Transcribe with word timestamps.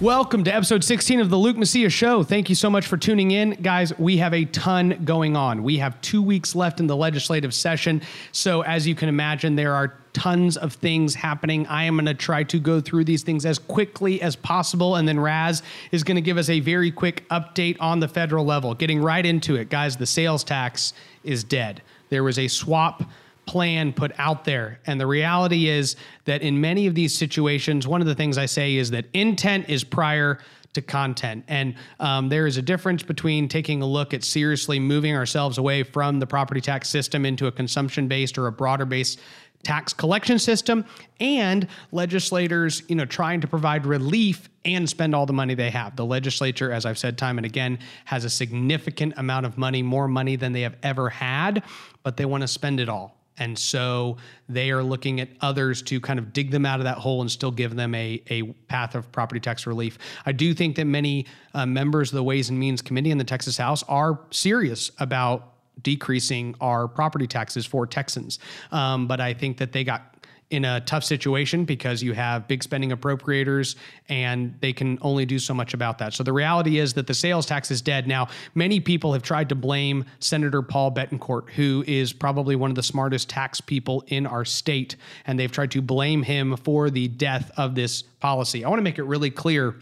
Welcome 0.00 0.44
to 0.44 0.54
episode 0.54 0.82
16 0.82 1.20
of 1.20 1.28
the 1.28 1.36
Luke 1.36 1.58
Macias 1.58 1.92
Show. 1.92 2.22
Thank 2.22 2.48
you 2.48 2.54
so 2.54 2.70
much 2.70 2.86
for 2.86 2.96
tuning 2.96 3.32
in. 3.32 3.50
Guys, 3.50 3.92
we 3.98 4.16
have 4.16 4.32
a 4.32 4.46
ton 4.46 4.98
going 5.04 5.36
on. 5.36 5.62
We 5.62 5.76
have 5.76 6.00
two 6.00 6.22
weeks 6.22 6.54
left 6.54 6.80
in 6.80 6.86
the 6.86 6.96
legislative 6.96 7.52
session. 7.52 8.00
So, 8.32 8.62
as 8.62 8.88
you 8.88 8.94
can 8.94 9.10
imagine, 9.10 9.56
there 9.56 9.74
are 9.74 9.98
tons 10.14 10.56
of 10.56 10.72
things 10.72 11.14
happening. 11.14 11.66
I 11.66 11.84
am 11.84 11.96
going 11.96 12.06
to 12.06 12.14
try 12.14 12.44
to 12.44 12.58
go 12.58 12.80
through 12.80 13.04
these 13.04 13.22
things 13.22 13.44
as 13.44 13.58
quickly 13.58 14.22
as 14.22 14.36
possible. 14.36 14.96
And 14.96 15.06
then 15.06 15.20
Raz 15.20 15.62
is 15.92 16.02
going 16.02 16.14
to 16.14 16.22
give 16.22 16.38
us 16.38 16.48
a 16.48 16.60
very 16.60 16.90
quick 16.90 17.28
update 17.28 17.76
on 17.78 18.00
the 18.00 18.08
federal 18.08 18.46
level. 18.46 18.74
Getting 18.74 19.02
right 19.02 19.26
into 19.26 19.56
it, 19.56 19.68
guys, 19.68 19.98
the 19.98 20.06
sales 20.06 20.42
tax 20.42 20.94
is 21.24 21.44
dead. 21.44 21.82
There 22.08 22.24
was 22.24 22.38
a 22.38 22.48
swap 22.48 23.02
plan 23.50 23.92
put 23.92 24.12
out 24.16 24.44
there. 24.44 24.78
And 24.86 25.00
the 25.00 25.08
reality 25.08 25.68
is 25.68 25.96
that 26.24 26.40
in 26.40 26.60
many 26.60 26.86
of 26.86 26.94
these 26.94 27.18
situations, 27.18 27.84
one 27.84 28.00
of 28.00 28.06
the 28.06 28.14
things 28.14 28.38
I 28.38 28.46
say 28.46 28.76
is 28.76 28.92
that 28.92 29.06
intent 29.12 29.68
is 29.68 29.82
prior 29.82 30.38
to 30.74 30.80
content. 30.80 31.42
And 31.48 31.74
um, 31.98 32.28
there 32.28 32.46
is 32.46 32.58
a 32.58 32.62
difference 32.62 33.02
between 33.02 33.48
taking 33.48 33.82
a 33.82 33.86
look 33.86 34.14
at 34.14 34.22
seriously 34.22 34.78
moving 34.78 35.16
ourselves 35.16 35.58
away 35.58 35.82
from 35.82 36.20
the 36.20 36.28
property 36.28 36.60
tax 36.60 36.88
system 36.88 37.26
into 37.26 37.48
a 37.48 37.52
consumption 37.52 38.06
based 38.06 38.38
or 38.38 38.46
a 38.46 38.52
broader 38.52 38.84
based 38.84 39.18
tax 39.64 39.92
collection 39.92 40.38
system 40.38 40.84
and 41.18 41.66
legislators 41.92 42.82
you 42.88 42.94
know 42.94 43.04
trying 43.04 43.42
to 43.42 43.46
provide 43.46 43.84
relief 43.84 44.48
and 44.64 44.88
spend 44.88 45.14
all 45.14 45.26
the 45.26 45.34
money 45.34 45.54
they 45.54 45.68
have 45.68 45.94
the 45.96 46.04
legislature 46.04 46.72
as 46.72 46.86
i've 46.86 46.96
said 46.96 47.18
time 47.18 47.36
and 47.36 47.44
again 47.44 47.78
has 48.06 48.24
a 48.24 48.30
significant 48.30 49.12
amount 49.18 49.44
of 49.44 49.58
money 49.58 49.82
more 49.82 50.08
money 50.08 50.34
than 50.34 50.54
they 50.54 50.62
have 50.62 50.76
ever 50.82 51.10
had 51.10 51.62
but 52.02 52.16
they 52.16 52.24
want 52.24 52.40
to 52.40 52.48
spend 52.48 52.80
it 52.80 52.88
all 52.88 53.19
and 53.40 53.58
so 53.58 54.18
they 54.48 54.70
are 54.70 54.82
looking 54.82 55.20
at 55.20 55.28
others 55.40 55.82
to 55.82 56.00
kind 56.00 56.18
of 56.18 56.32
dig 56.32 56.50
them 56.50 56.64
out 56.64 56.78
of 56.78 56.84
that 56.84 56.98
hole 56.98 57.22
and 57.22 57.30
still 57.30 57.50
give 57.50 57.74
them 57.74 57.94
a, 57.94 58.22
a 58.28 58.42
path 58.68 58.94
of 58.94 59.10
property 59.10 59.40
tax 59.40 59.66
relief. 59.66 59.98
I 60.26 60.32
do 60.32 60.54
think 60.54 60.76
that 60.76 60.84
many 60.84 61.26
uh, 61.54 61.66
members 61.66 62.10
of 62.10 62.16
the 62.16 62.22
Ways 62.22 62.50
and 62.50 62.58
Means 62.58 62.82
Committee 62.82 63.10
in 63.10 63.18
the 63.18 63.24
Texas 63.24 63.56
House 63.56 63.82
are 63.84 64.20
serious 64.30 64.92
about 65.00 65.54
decreasing 65.82 66.54
our 66.60 66.86
property 66.86 67.26
taxes 67.26 67.64
for 67.64 67.86
Texans. 67.86 68.38
Um, 68.70 69.06
but 69.06 69.20
I 69.20 69.32
think 69.32 69.56
that 69.56 69.72
they 69.72 69.82
got 69.82 70.19
in 70.50 70.64
a 70.64 70.80
tough 70.80 71.04
situation 71.04 71.64
because 71.64 72.02
you 72.02 72.12
have 72.12 72.48
big 72.48 72.62
spending 72.62 72.90
appropriators 72.90 73.76
and 74.08 74.54
they 74.60 74.72
can 74.72 74.98
only 75.00 75.24
do 75.24 75.38
so 75.38 75.54
much 75.54 75.74
about 75.74 75.98
that. 75.98 76.12
So 76.12 76.24
the 76.24 76.32
reality 76.32 76.78
is 76.78 76.92
that 76.94 77.06
the 77.06 77.14
sales 77.14 77.46
tax 77.46 77.70
is 77.70 77.80
dead. 77.80 78.08
Now, 78.08 78.28
many 78.54 78.80
people 78.80 79.12
have 79.12 79.22
tried 79.22 79.48
to 79.50 79.54
blame 79.54 80.04
Senator 80.18 80.60
Paul 80.60 80.92
Bettencourt, 80.92 81.50
who 81.50 81.84
is 81.86 82.12
probably 82.12 82.56
one 82.56 82.70
of 82.70 82.76
the 82.76 82.82
smartest 82.82 83.30
tax 83.30 83.60
people 83.60 84.04
in 84.08 84.26
our 84.26 84.44
state, 84.44 84.96
and 85.26 85.38
they've 85.38 85.52
tried 85.52 85.70
to 85.70 85.82
blame 85.82 86.22
him 86.22 86.56
for 86.56 86.90
the 86.90 87.06
death 87.06 87.52
of 87.56 87.76
this 87.76 88.02
policy. 88.02 88.64
I 88.64 88.68
want 88.68 88.80
to 88.80 88.84
make 88.84 88.98
it 88.98 89.04
really 89.04 89.30
clear 89.30 89.76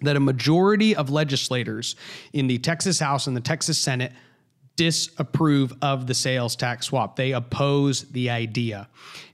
that 0.00 0.16
a 0.16 0.20
majority 0.20 0.96
of 0.96 1.10
legislators 1.10 1.94
in 2.32 2.48
the 2.48 2.58
Texas 2.58 2.98
House 2.98 3.28
and 3.28 3.36
the 3.36 3.40
Texas 3.40 3.78
Senate 3.78 4.12
disapprove 4.76 5.72
of 5.82 6.06
the 6.06 6.14
sales 6.14 6.56
tax 6.56 6.86
swap. 6.86 7.16
They 7.16 7.32
oppose 7.32 8.10
the 8.10 8.30
idea. 8.30 8.88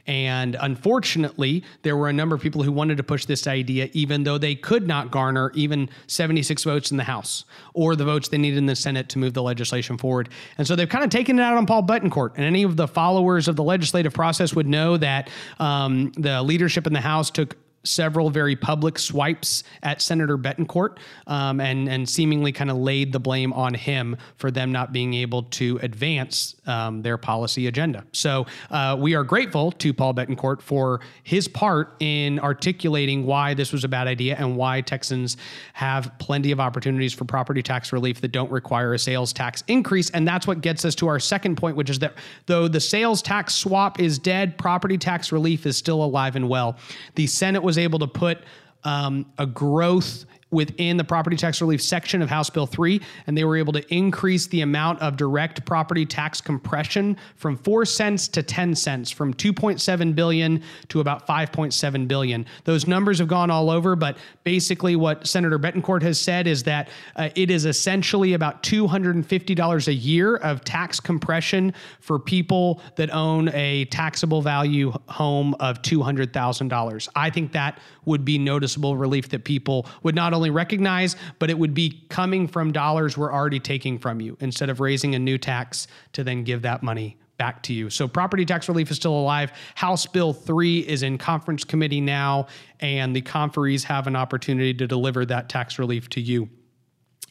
And 0.09 0.57
unfortunately, 0.59 1.63
there 1.83 1.95
were 1.95 2.09
a 2.09 2.13
number 2.15 2.35
of 2.35 2.41
people 2.41 2.63
who 2.63 2.73
wanted 2.73 2.97
to 2.97 3.03
push 3.03 3.27
this 3.27 3.47
idea, 3.47 3.91
even 3.93 4.25
though 4.25 4.39
they 4.39 4.55
could 4.55 4.89
not 4.89 5.11
garner 5.11 5.53
even 5.55 5.91
76 6.07 6.65
votes 6.65 6.91
in 6.91 6.97
the 6.97 7.05
House 7.05 7.45
or 7.75 7.95
the 7.95 8.07
votes 8.07 8.29
they 8.29 8.39
needed 8.39 8.57
in 8.57 8.65
the 8.65 8.75
Senate 8.75 9.11
to 9.11 9.19
move 9.19 9.35
the 9.35 9.43
legislation 9.43 9.99
forward. 9.99 10.31
And 10.57 10.67
so 10.67 10.75
they've 10.75 10.89
kind 10.89 11.05
of 11.05 11.11
taken 11.11 11.39
it 11.39 11.43
out 11.43 11.59
on 11.59 11.67
Paul 11.67 11.83
Bettencourt. 11.83 12.33
And 12.37 12.45
any 12.45 12.63
of 12.63 12.77
the 12.77 12.89
followers 12.89 13.49
of 13.49 13.57
the 13.57 13.63
legislative 13.63 14.15
process 14.15 14.55
would 14.55 14.67
know 14.67 14.97
that 14.97 15.29
um, 15.59 16.11
the 16.17 16.43
leadership 16.43 16.87
in 16.87 16.95
the 16.95 17.03
House 17.03 17.31
took 17.31 17.57
several 17.85 18.31
very 18.31 18.57
public 18.57 18.99
swipes 18.99 19.65
at 19.83 20.03
Senator 20.03 20.37
Bettencourt 20.37 20.99
um, 21.27 21.61
and, 21.61 21.89
and 21.89 22.09
seemingly 22.09 22.53
kind 22.53 22.71
of 22.71 22.77
laid 22.77 23.13
the 23.13 23.21
blame 23.21 23.53
on 23.53 23.75
him 23.75 24.17
for 24.37 24.51
them 24.51 24.73
not 24.73 24.93
being 24.93 25.15
able 25.15 25.45
to 25.45 25.79
advance 25.83 26.57
um, 26.67 27.03
their 27.03 27.17
policy 27.17 27.67
agenda. 27.67 28.05
So 28.13 28.47
uh, 28.71 28.97
we 28.99 29.15
are 29.15 29.25
grateful 29.25 29.73
to 29.73 29.93
Paul 29.93 30.15
Bettencourt 30.15 30.61
for 30.61 31.01
his 31.23 31.49
part 31.49 31.95
in 32.01 32.39
articulating 32.41 33.25
why 33.25 33.55
this 33.55 33.73
was 33.73 33.85
a 33.85 33.89
bad 33.89 34.07
idea 34.07 34.37
and 34.39 34.57
why 34.57 34.81
Texans 34.81 35.37
have 35.73 36.13
plenty 36.19 36.51
of 36.53 36.61
opportunities 36.61 37.15
for 37.15 37.25
property 37.25 37.63
tax 37.63 37.93
relief 37.93 38.21
that 38.21 38.33
don't 38.33 38.51
require 38.51 38.95
a 38.95 38.99
sales 38.99 39.33
tax 39.33 39.63
increase. 39.69 40.11
And 40.11 40.27
that's 40.27 40.47
what 40.47 40.61
gets 40.61 40.85
us 40.85 40.95
to 40.97 41.09
our 41.09 41.21
second 41.21 41.57
point, 41.57 41.77
which 41.77 41.91
is 41.91 41.99
that 42.01 42.15
though 42.47 42.69
the 42.69 42.81
sales 42.81 43.23
tax 43.23 43.55
swap 43.55 44.01
is 44.01 44.19
dead, 44.19 44.59
property 44.59 44.99
tax 44.99 45.33
relief 45.33 45.67
is 45.67 45.77
still 45.77 46.03
alive 46.03 46.37
and 46.37 46.49
well. 46.49 46.77
The 47.15 47.27
Senate 47.27 47.63
was 47.69 47.77
able 47.77 47.99
to 47.99 48.07
put 48.07 48.39
um, 48.83 49.27
a 49.37 49.45
growth 49.45 50.25
within 50.51 50.97
the 50.97 51.05
property 51.05 51.37
tax 51.37 51.61
relief 51.61 51.83
section 51.83 52.23
of 52.23 52.31
House 52.31 52.51
Bill 52.51 52.67
3, 52.67 53.01
and 53.27 53.37
they 53.37 53.45
were 53.45 53.57
able 53.57 53.73
to 53.75 53.95
increase 53.95 54.47
the 54.47 54.63
amount 54.63 55.01
of 55.01 55.17
direct 55.17 55.65
property 55.67 56.07
tax 56.07 56.41
compression 56.41 57.17
from 57.37 57.57
4 57.57 57.85
cents 57.85 58.29
to 58.29 58.43
10 58.43 58.75
cents, 58.75 59.11
from 59.11 59.35
2.7 59.35 60.15
billion 60.15 60.63
to 60.89 61.01
about 61.01 61.27
5.7 61.27 62.09
billion. 62.09 62.47
Those 62.65 62.87
numbers 62.87 63.19
have 63.19 63.29
gone 63.29 63.51
all 63.51 63.71
over, 63.71 63.95
but 63.95 64.17
basically 64.45 64.97
what 64.97 65.27
Senator 65.27 65.59
Bettencourt 65.59 66.03
has 66.03 66.21
said 66.21 66.47
is 66.47 66.63
that 66.65 66.89
uh, 67.17 67.29
it 67.35 67.51
is 67.51 67.67
essentially 67.67 68.33
about 68.33 68.63
$250 68.63 69.89
a 69.89 69.95
year 69.95 70.37
of 70.37 70.65
tax 70.65 71.01
compression 71.01 71.75
for 72.01 72.19
people 72.19 72.81
that 72.97 73.11
own 73.11 73.51
a 73.51 73.85
taxable 73.87 74.41
value 74.43 74.93
home 75.09 75.55
of 75.61 75.83
$200,000. 75.83 77.09
I 77.15 77.31
think 77.31 77.53
that 77.53 77.79
would 78.05 78.25
be 78.25 78.39
noticeable 78.39 78.97
relief 78.97 79.29
that 79.29 79.45
people 79.45 79.87
would 80.03 80.15
not 80.15 80.33
only 80.39 80.51
recognize, 80.51 81.17
but 81.39 81.51
it 81.51 81.59
would 81.59 81.75
be 81.75 82.05
coming 82.09 82.47
from 82.47 82.73
dollars 82.73 83.19
we're 83.19 83.33
already 83.33 83.59
taking 83.59 83.99
from 83.99 84.21
you 84.21 84.37
instead 84.41 84.71
of 84.71 84.79
raising 84.79 85.15
a 85.17 85.19
new 85.19 85.37
tax 85.37 85.89
to 86.13 86.23
then 86.23 86.45
give 86.45 86.63
that 86.63 86.83
money 86.83 87.19
back 87.39 87.63
to 87.65 87.73
you. 87.73 87.91
So 87.91 88.07
property 88.07 88.45
tax 88.45 88.69
relief 88.69 88.91
is 88.91 88.97
still 88.97 89.19
alive. 89.19 89.53
House 89.75 90.07
Bill 90.07 90.33
3 90.33 90.81
is 90.81 91.03
in 91.03 91.19
conference 91.19 91.65
committee 91.65 92.01
now, 92.01 92.47
and 92.81 93.15
the 93.15 93.23
conferees 93.23 93.83
have 93.85 94.07
an 94.07 94.17
opportunity 94.17 94.73
to 94.75 94.87
deliver 94.87 95.27
that 95.27 95.49
tax 95.49 95.79
relief 95.79 96.09
to 96.11 96.21
you. 96.21 96.49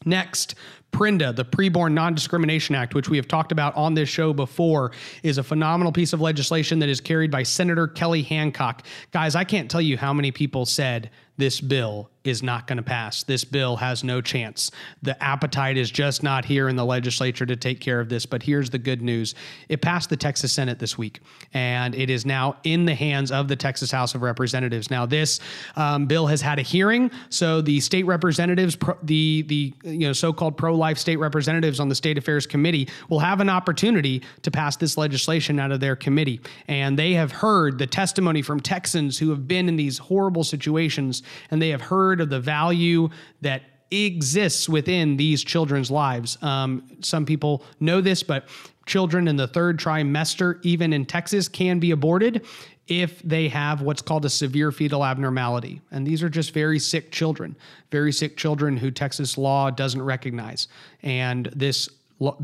Next, 0.05 0.55
PRINDA, 0.91 1.33
the 1.33 1.45
Preborn 1.45 1.93
Non 1.93 2.15
Discrimination 2.15 2.75
Act, 2.75 2.95
which 2.95 3.09
we 3.09 3.17
have 3.17 3.27
talked 3.27 3.51
about 3.51 3.75
on 3.75 3.93
this 3.93 4.09
show 4.09 4.33
before, 4.33 4.91
is 5.23 5.37
a 5.37 5.43
phenomenal 5.43 5.91
piece 5.91 6.13
of 6.13 6.21
legislation 6.21 6.79
that 6.79 6.89
is 6.89 7.01
carried 7.01 7.29
by 7.29 7.43
Senator 7.43 7.87
Kelly 7.87 8.23
Hancock. 8.23 8.83
Guys, 9.11 9.35
I 9.35 9.43
can't 9.43 9.69
tell 9.69 9.81
you 9.81 9.97
how 9.97 10.13
many 10.13 10.31
people 10.31 10.65
said 10.65 11.11
this 11.37 11.61
bill 11.61 12.09
is 12.23 12.43
not 12.43 12.67
going 12.67 12.77
to 12.77 12.83
pass. 12.83 13.23
This 13.23 13.45
bill 13.45 13.77
has 13.77 14.03
no 14.03 14.21
chance. 14.21 14.71
The 15.01 15.21
appetite 15.23 15.77
is 15.77 15.89
just 15.89 16.23
not 16.23 16.43
here 16.43 16.67
in 16.67 16.75
the 16.75 16.83
legislature 16.83 17.45
to 17.45 17.55
take 17.55 17.79
care 17.79 17.99
of 17.99 18.09
this. 18.09 18.25
But 18.25 18.43
here's 18.43 18.69
the 18.69 18.79
good 18.79 19.01
news 19.01 19.35
it 19.69 19.81
passed 19.81 20.09
the 20.09 20.17
Texas 20.17 20.51
Senate 20.51 20.79
this 20.79 20.97
week, 20.97 21.21
and 21.53 21.95
it 21.95 22.09
is 22.09 22.25
now 22.25 22.57
in 22.63 22.85
the 22.85 22.95
hands 22.95 23.31
of 23.31 23.47
the 23.47 23.55
Texas 23.55 23.91
House 23.91 24.15
of 24.15 24.23
Representatives. 24.23 24.89
Now, 24.89 25.05
this 25.05 25.39
um, 25.75 26.07
bill 26.07 26.27
has 26.27 26.41
had 26.41 26.59
a 26.59 26.63
hearing, 26.63 27.11
so 27.29 27.61
the 27.61 27.79
state 27.79 28.05
representatives, 28.05 28.75
pro, 28.75 28.97
the, 29.03 29.43
the 29.43 29.73
you 29.83 30.07
know, 30.07 30.13
so 30.13 30.33
called 30.33 30.57
pro 30.57 30.75
life 30.77 30.97
state 30.97 31.17
representatives 31.17 31.79
on 31.79 31.89
the 31.89 31.95
State 31.95 32.17
Affairs 32.17 32.47
Committee, 32.47 32.87
will 33.09 33.19
have 33.19 33.41
an 33.41 33.49
opportunity 33.49 34.21
to 34.43 34.51
pass 34.51 34.77
this 34.77 34.97
legislation 34.97 35.59
out 35.59 35.71
of 35.71 35.79
their 35.79 35.95
committee. 35.95 36.39
And 36.67 36.97
they 36.97 37.13
have 37.13 37.31
heard 37.31 37.77
the 37.77 37.87
testimony 37.87 38.41
from 38.41 38.59
Texans 38.59 39.17
who 39.17 39.29
have 39.29 39.47
been 39.47 39.67
in 39.67 39.75
these 39.75 39.97
horrible 39.97 40.43
situations, 40.43 41.23
and 41.51 41.61
they 41.61 41.69
have 41.69 41.81
heard 41.81 42.21
of 42.21 42.29
the 42.29 42.39
value 42.39 43.09
that 43.41 43.63
exists 43.91 44.67
within 44.67 45.17
these 45.17 45.43
children's 45.43 45.89
lives. 45.89 46.37
Um, 46.41 46.83
some 47.01 47.25
people 47.25 47.63
know 47.79 48.01
this, 48.01 48.21
but 48.23 48.47
children 48.85 49.27
in 49.27 49.35
the 49.35 49.47
third 49.47 49.79
trimester, 49.79 50.59
even 50.63 50.93
in 50.93 51.05
Texas, 51.05 51.47
can 51.47 51.79
be 51.79 51.91
aborted 51.91 52.45
if 52.87 53.21
they 53.21 53.49
have 53.49 53.81
what's 53.81 54.01
called 54.01 54.25
a 54.25 54.29
severe 54.29 54.71
fetal 54.71 55.03
abnormality. 55.03 55.81
And 55.91 56.05
these 56.05 56.23
are 56.23 56.29
just 56.29 56.53
very 56.53 56.79
sick 56.79 57.11
children, 57.11 57.55
very 57.91 58.13
sick 58.13 58.37
children 58.37 58.77
who 58.77 58.91
Texas 58.91 59.37
law 59.37 59.69
doesn't 59.69 60.01
recognize. 60.01 60.67
And 61.03 61.47
this 61.55 61.89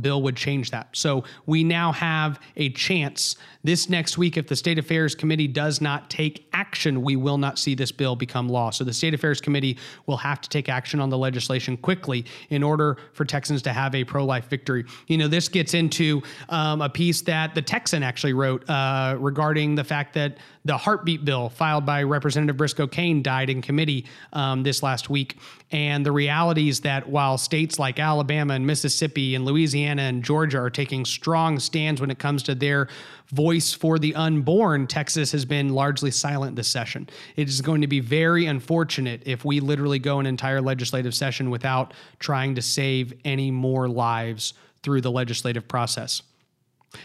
bill 0.02 0.22
would 0.22 0.36
change 0.36 0.72
that. 0.72 0.90
So 0.92 1.24
we 1.46 1.64
now 1.64 1.92
have 1.94 2.40
a 2.58 2.70
chance 2.70 3.38
This 3.66 3.90
next 3.90 4.18
week, 4.18 4.36
if 4.36 4.48
the 4.48 4.58
State 4.58 4.78
Affairs 4.78 5.16
Committee 5.16 5.48
does 5.48 5.80
not 5.80 6.10
take 6.10 6.50
action, 6.52 7.02
we 7.02 7.16
will 7.16 7.38
not 7.38 7.58
see 7.58 7.76
this 7.76 7.94
bill 7.94 8.14
become 8.14 8.50
law. 8.50 8.72
So 8.72 8.84
the 8.84 8.92
State 8.92 9.14
Affairs 9.14 9.40
Committee 9.40 9.78
will 10.06 10.18
have 10.18 10.42
to 10.42 10.50
take 10.50 10.68
action 10.68 11.00
on 11.00 11.10
the 11.10 11.18
legislation 11.18 11.78
quickly 11.78 12.26
in 12.50 12.62
order 12.62 12.98
for 13.14 13.24
Texans 13.24 13.62
to 13.62 13.72
have 13.72 13.96
a 13.96 14.04
pro 14.04 14.26
life 14.26 14.50
victory. 14.50 14.84
You 15.08 15.18
know, 15.18 15.30
this 15.30 15.48
gets 15.48 15.74
into 15.74 16.22
um, 16.50 16.82
a 16.82 16.90
piece 16.90 17.22
that 17.22 17.56
the 17.56 17.62
Texan 17.62 18.04
actually 18.04 18.34
wrote 18.34 18.70
uh, 18.70 19.16
regarding 19.18 19.76
the 19.76 19.84
fact 19.86 20.14
that 20.16 20.40
the 20.66 20.76
heartbeat 20.76 21.24
bill 21.24 21.48
filed 21.48 21.86
by 21.86 22.04
Representative 22.04 22.58
Briscoe 22.58 22.88
Cain 22.88 23.22
died 23.22 23.50
in 23.50 23.62
committee 23.62 24.06
um, 24.34 24.64
this 24.64 24.84
last 24.84 25.10
week. 25.10 25.38
And 25.72 26.06
the 26.06 26.12
reality 26.12 26.70
is 26.70 26.82
that 26.82 27.08
while 27.08 27.38
states 27.38 27.80
like 27.80 28.00
Alabama 28.00 28.54
and 28.54 28.66
Mississippi 28.66 29.36
and 29.36 29.46
Louisiana 29.46 30.04
and 30.04 30.24
Georgia 30.24 30.60
are 30.60 30.70
taking 30.70 31.04
strong 31.06 31.60
stands 31.60 32.00
when 32.00 32.12
it 32.12 32.20
comes 32.20 32.44
to 32.44 32.56
their 32.56 32.90
voice 33.30 33.74
for 33.74 34.00
the 34.00 34.16
unborn, 34.16 34.88
Texas 34.88 35.32
has 35.32 35.46
been 35.46 35.70
largely 35.70 36.12
silent 36.12 36.56
this 36.56 36.68
session. 36.68 37.10
It 37.36 37.48
is 37.48 37.62
going 37.62 37.82
to 37.82 37.88
be 37.88 38.00
very 38.00 38.46
unfortunate 38.46 39.24
if 39.26 39.44
we 39.46 39.60
literally 39.60 40.00
go 40.00 40.20
an 40.20 40.26
entire 40.26 40.62
legislative 40.62 41.16
session 41.16 41.50
without 41.50 41.94
trying 42.20 42.56
to 42.56 42.62
save 42.62 43.14
any 43.26 43.52
more 43.52 43.88
lives 43.88 44.54
through 44.84 45.02
the 45.02 45.12
legislative 45.12 45.68
process. 45.68 46.22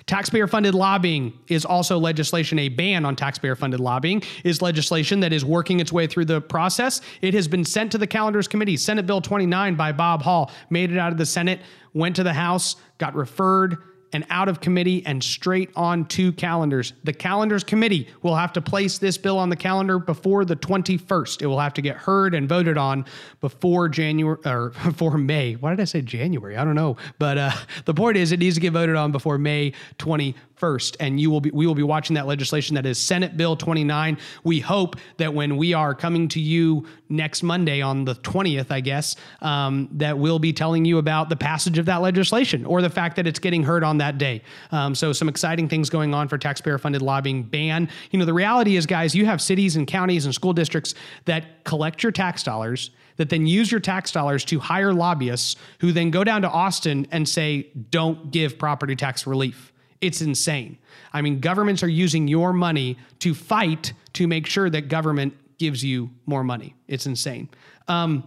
Taxpayer 0.06 0.46
funded 0.46 0.74
lobbying 0.74 1.32
is 1.48 1.64
also 1.64 1.98
legislation. 1.98 2.58
A 2.58 2.68
ban 2.68 3.04
on 3.04 3.16
taxpayer 3.16 3.56
funded 3.56 3.80
lobbying 3.80 4.22
is 4.44 4.60
legislation 4.60 5.20
that 5.20 5.32
is 5.32 5.44
working 5.44 5.80
its 5.80 5.92
way 5.92 6.06
through 6.06 6.26
the 6.26 6.40
process. 6.40 7.00
It 7.22 7.34
has 7.34 7.48
been 7.48 7.64
sent 7.64 7.92
to 7.92 7.98
the 7.98 8.06
calendars 8.06 8.48
committee. 8.48 8.76
Senate 8.76 9.06
Bill 9.06 9.20
29 9.20 9.76
by 9.76 9.92
Bob 9.92 10.22
Hall 10.22 10.50
made 10.70 10.92
it 10.92 10.98
out 10.98 11.12
of 11.12 11.18
the 11.18 11.26
Senate, 11.26 11.60
went 11.94 12.16
to 12.16 12.22
the 12.22 12.34
House, 12.34 12.76
got 12.98 13.14
referred 13.14 13.78
and 14.12 14.26
out 14.30 14.48
of 14.48 14.60
committee 14.60 15.04
and 15.06 15.22
straight 15.22 15.70
on 15.76 16.04
to 16.06 16.32
calendars. 16.32 16.92
The 17.04 17.12
calendars 17.12 17.64
committee 17.64 18.08
will 18.22 18.34
have 18.34 18.52
to 18.54 18.60
place 18.60 18.98
this 18.98 19.18
bill 19.18 19.38
on 19.38 19.48
the 19.48 19.56
calendar 19.56 19.98
before 19.98 20.44
the 20.44 20.56
21st. 20.56 21.42
It 21.42 21.46
will 21.46 21.60
have 21.60 21.74
to 21.74 21.82
get 21.82 21.96
heard 21.96 22.34
and 22.34 22.48
voted 22.48 22.78
on 22.78 23.04
before 23.40 23.88
January 23.88 24.38
or 24.44 24.70
before 24.84 25.18
May. 25.18 25.54
Why 25.54 25.70
did 25.70 25.80
I 25.80 25.84
say 25.84 26.02
January? 26.02 26.56
I 26.56 26.64
don't 26.64 26.74
know. 26.74 26.96
But 27.18 27.38
uh, 27.38 27.52
the 27.84 27.94
point 27.94 28.16
is, 28.16 28.32
it 28.32 28.40
needs 28.40 28.56
to 28.56 28.60
get 28.60 28.72
voted 28.72 28.96
on 28.96 29.12
before 29.12 29.38
May 29.38 29.72
21st 29.98 30.34
first, 30.58 30.96
and 31.00 31.20
you 31.20 31.30
will 31.30 31.40
be 31.40 31.50
we 31.50 31.66
will 31.66 31.74
be 31.74 31.82
watching 31.82 32.14
that 32.14 32.26
legislation 32.26 32.74
that 32.74 32.86
is 32.86 32.98
Senate 32.98 33.36
Bill 33.36 33.56
29. 33.56 34.18
We 34.44 34.60
hope 34.60 34.96
that 35.16 35.32
when 35.32 35.56
we 35.56 35.74
are 35.74 35.94
coming 35.94 36.28
to 36.28 36.40
you 36.40 36.86
next 37.08 37.42
Monday 37.42 37.80
on 37.80 38.04
the 38.04 38.14
20th, 38.14 38.70
I 38.70 38.80
guess, 38.80 39.16
um, 39.40 39.88
that 39.92 40.18
we'll 40.18 40.38
be 40.38 40.52
telling 40.52 40.84
you 40.84 40.98
about 40.98 41.28
the 41.28 41.36
passage 41.36 41.78
of 41.78 41.86
that 41.86 42.02
legislation 42.02 42.66
or 42.66 42.82
the 42.82 42.90
fact 42.90 43.16
that 43.16 43.26
it's 43.26 43.38
getting 43.38 43.62
heard 43.62 43.84
on 43.84 43.98
that 43.98 44.18
day. 44.18 44.42
Um, 44.72 44.94
so 44.94 45.12
some 45.12 45.28
exciting 45.28 45.68
things 45.68 45.88
going 45.90 46.14
on 46.14 46.28
for 46.28 46.38
taxpayer-funded 46.38 47.02
lobbying 47.02 47.44
ban. 47.44 47.88
You 48.10 48.18
know, 48.18 48.24
the 48.24 48.34
reality 48.34 48.76
is, 48.76 48.86
guys, 48.86 49.14
you 49.14 49.26
have 49.26 49.40
cities 49.40 49.76
and 49.76 49.86
counties 49.86 50.24
and 50.24 50.34
school 50.34 50.52
districts 50.52 50.94
that 51.24 51.64
collect 51.64 52.02
your 52.02 52.12
tax 52.12 52.42
dollars 52.42 52.90
that 53.18 53.28
then 53.28 53.46
use 53.46 53.70
your 53.70 53.80
tax 53.80 54.10
dollars 54.10 54.44
to 54.46 54.58
hire 54.58 54.94
lobbyists 54.94 55.56
who 55.80 55.92
then 55.92 56.10
go 56.10 56.24
down 56.24 56.42
to 56.42 56.48
Austin 56.48 57.06
and 57.10 57.28
say, 57.28 57.68
don't 57.90 58.30
give 58.30 58.58
property 58.58 58.96
tax 58.96 59.26
relief. 59.26 59.72
It's 60.00 60.22
insane. 60.22 60.78
I 61.12 61.22
mean, 61.22 61.40
governments 61.40 61.82
are 61.82 61.88
using 61.88 62.28
your 62.28 62.52
money 62.52 62.98
to 63.20 63.34
fight 63.34 63.92
to 64.14 64.26
make 64.28 64.46
sure 64.46 64.70
that 64.70 64.88
government 64.88 65.34
gives 65.58 65.82
you 65.82 66.10
more 66.26 66.44
money. 66.44 66.74
It's 66.86 67.06
insane. 67.06 67.48
Um, 67.88 68.24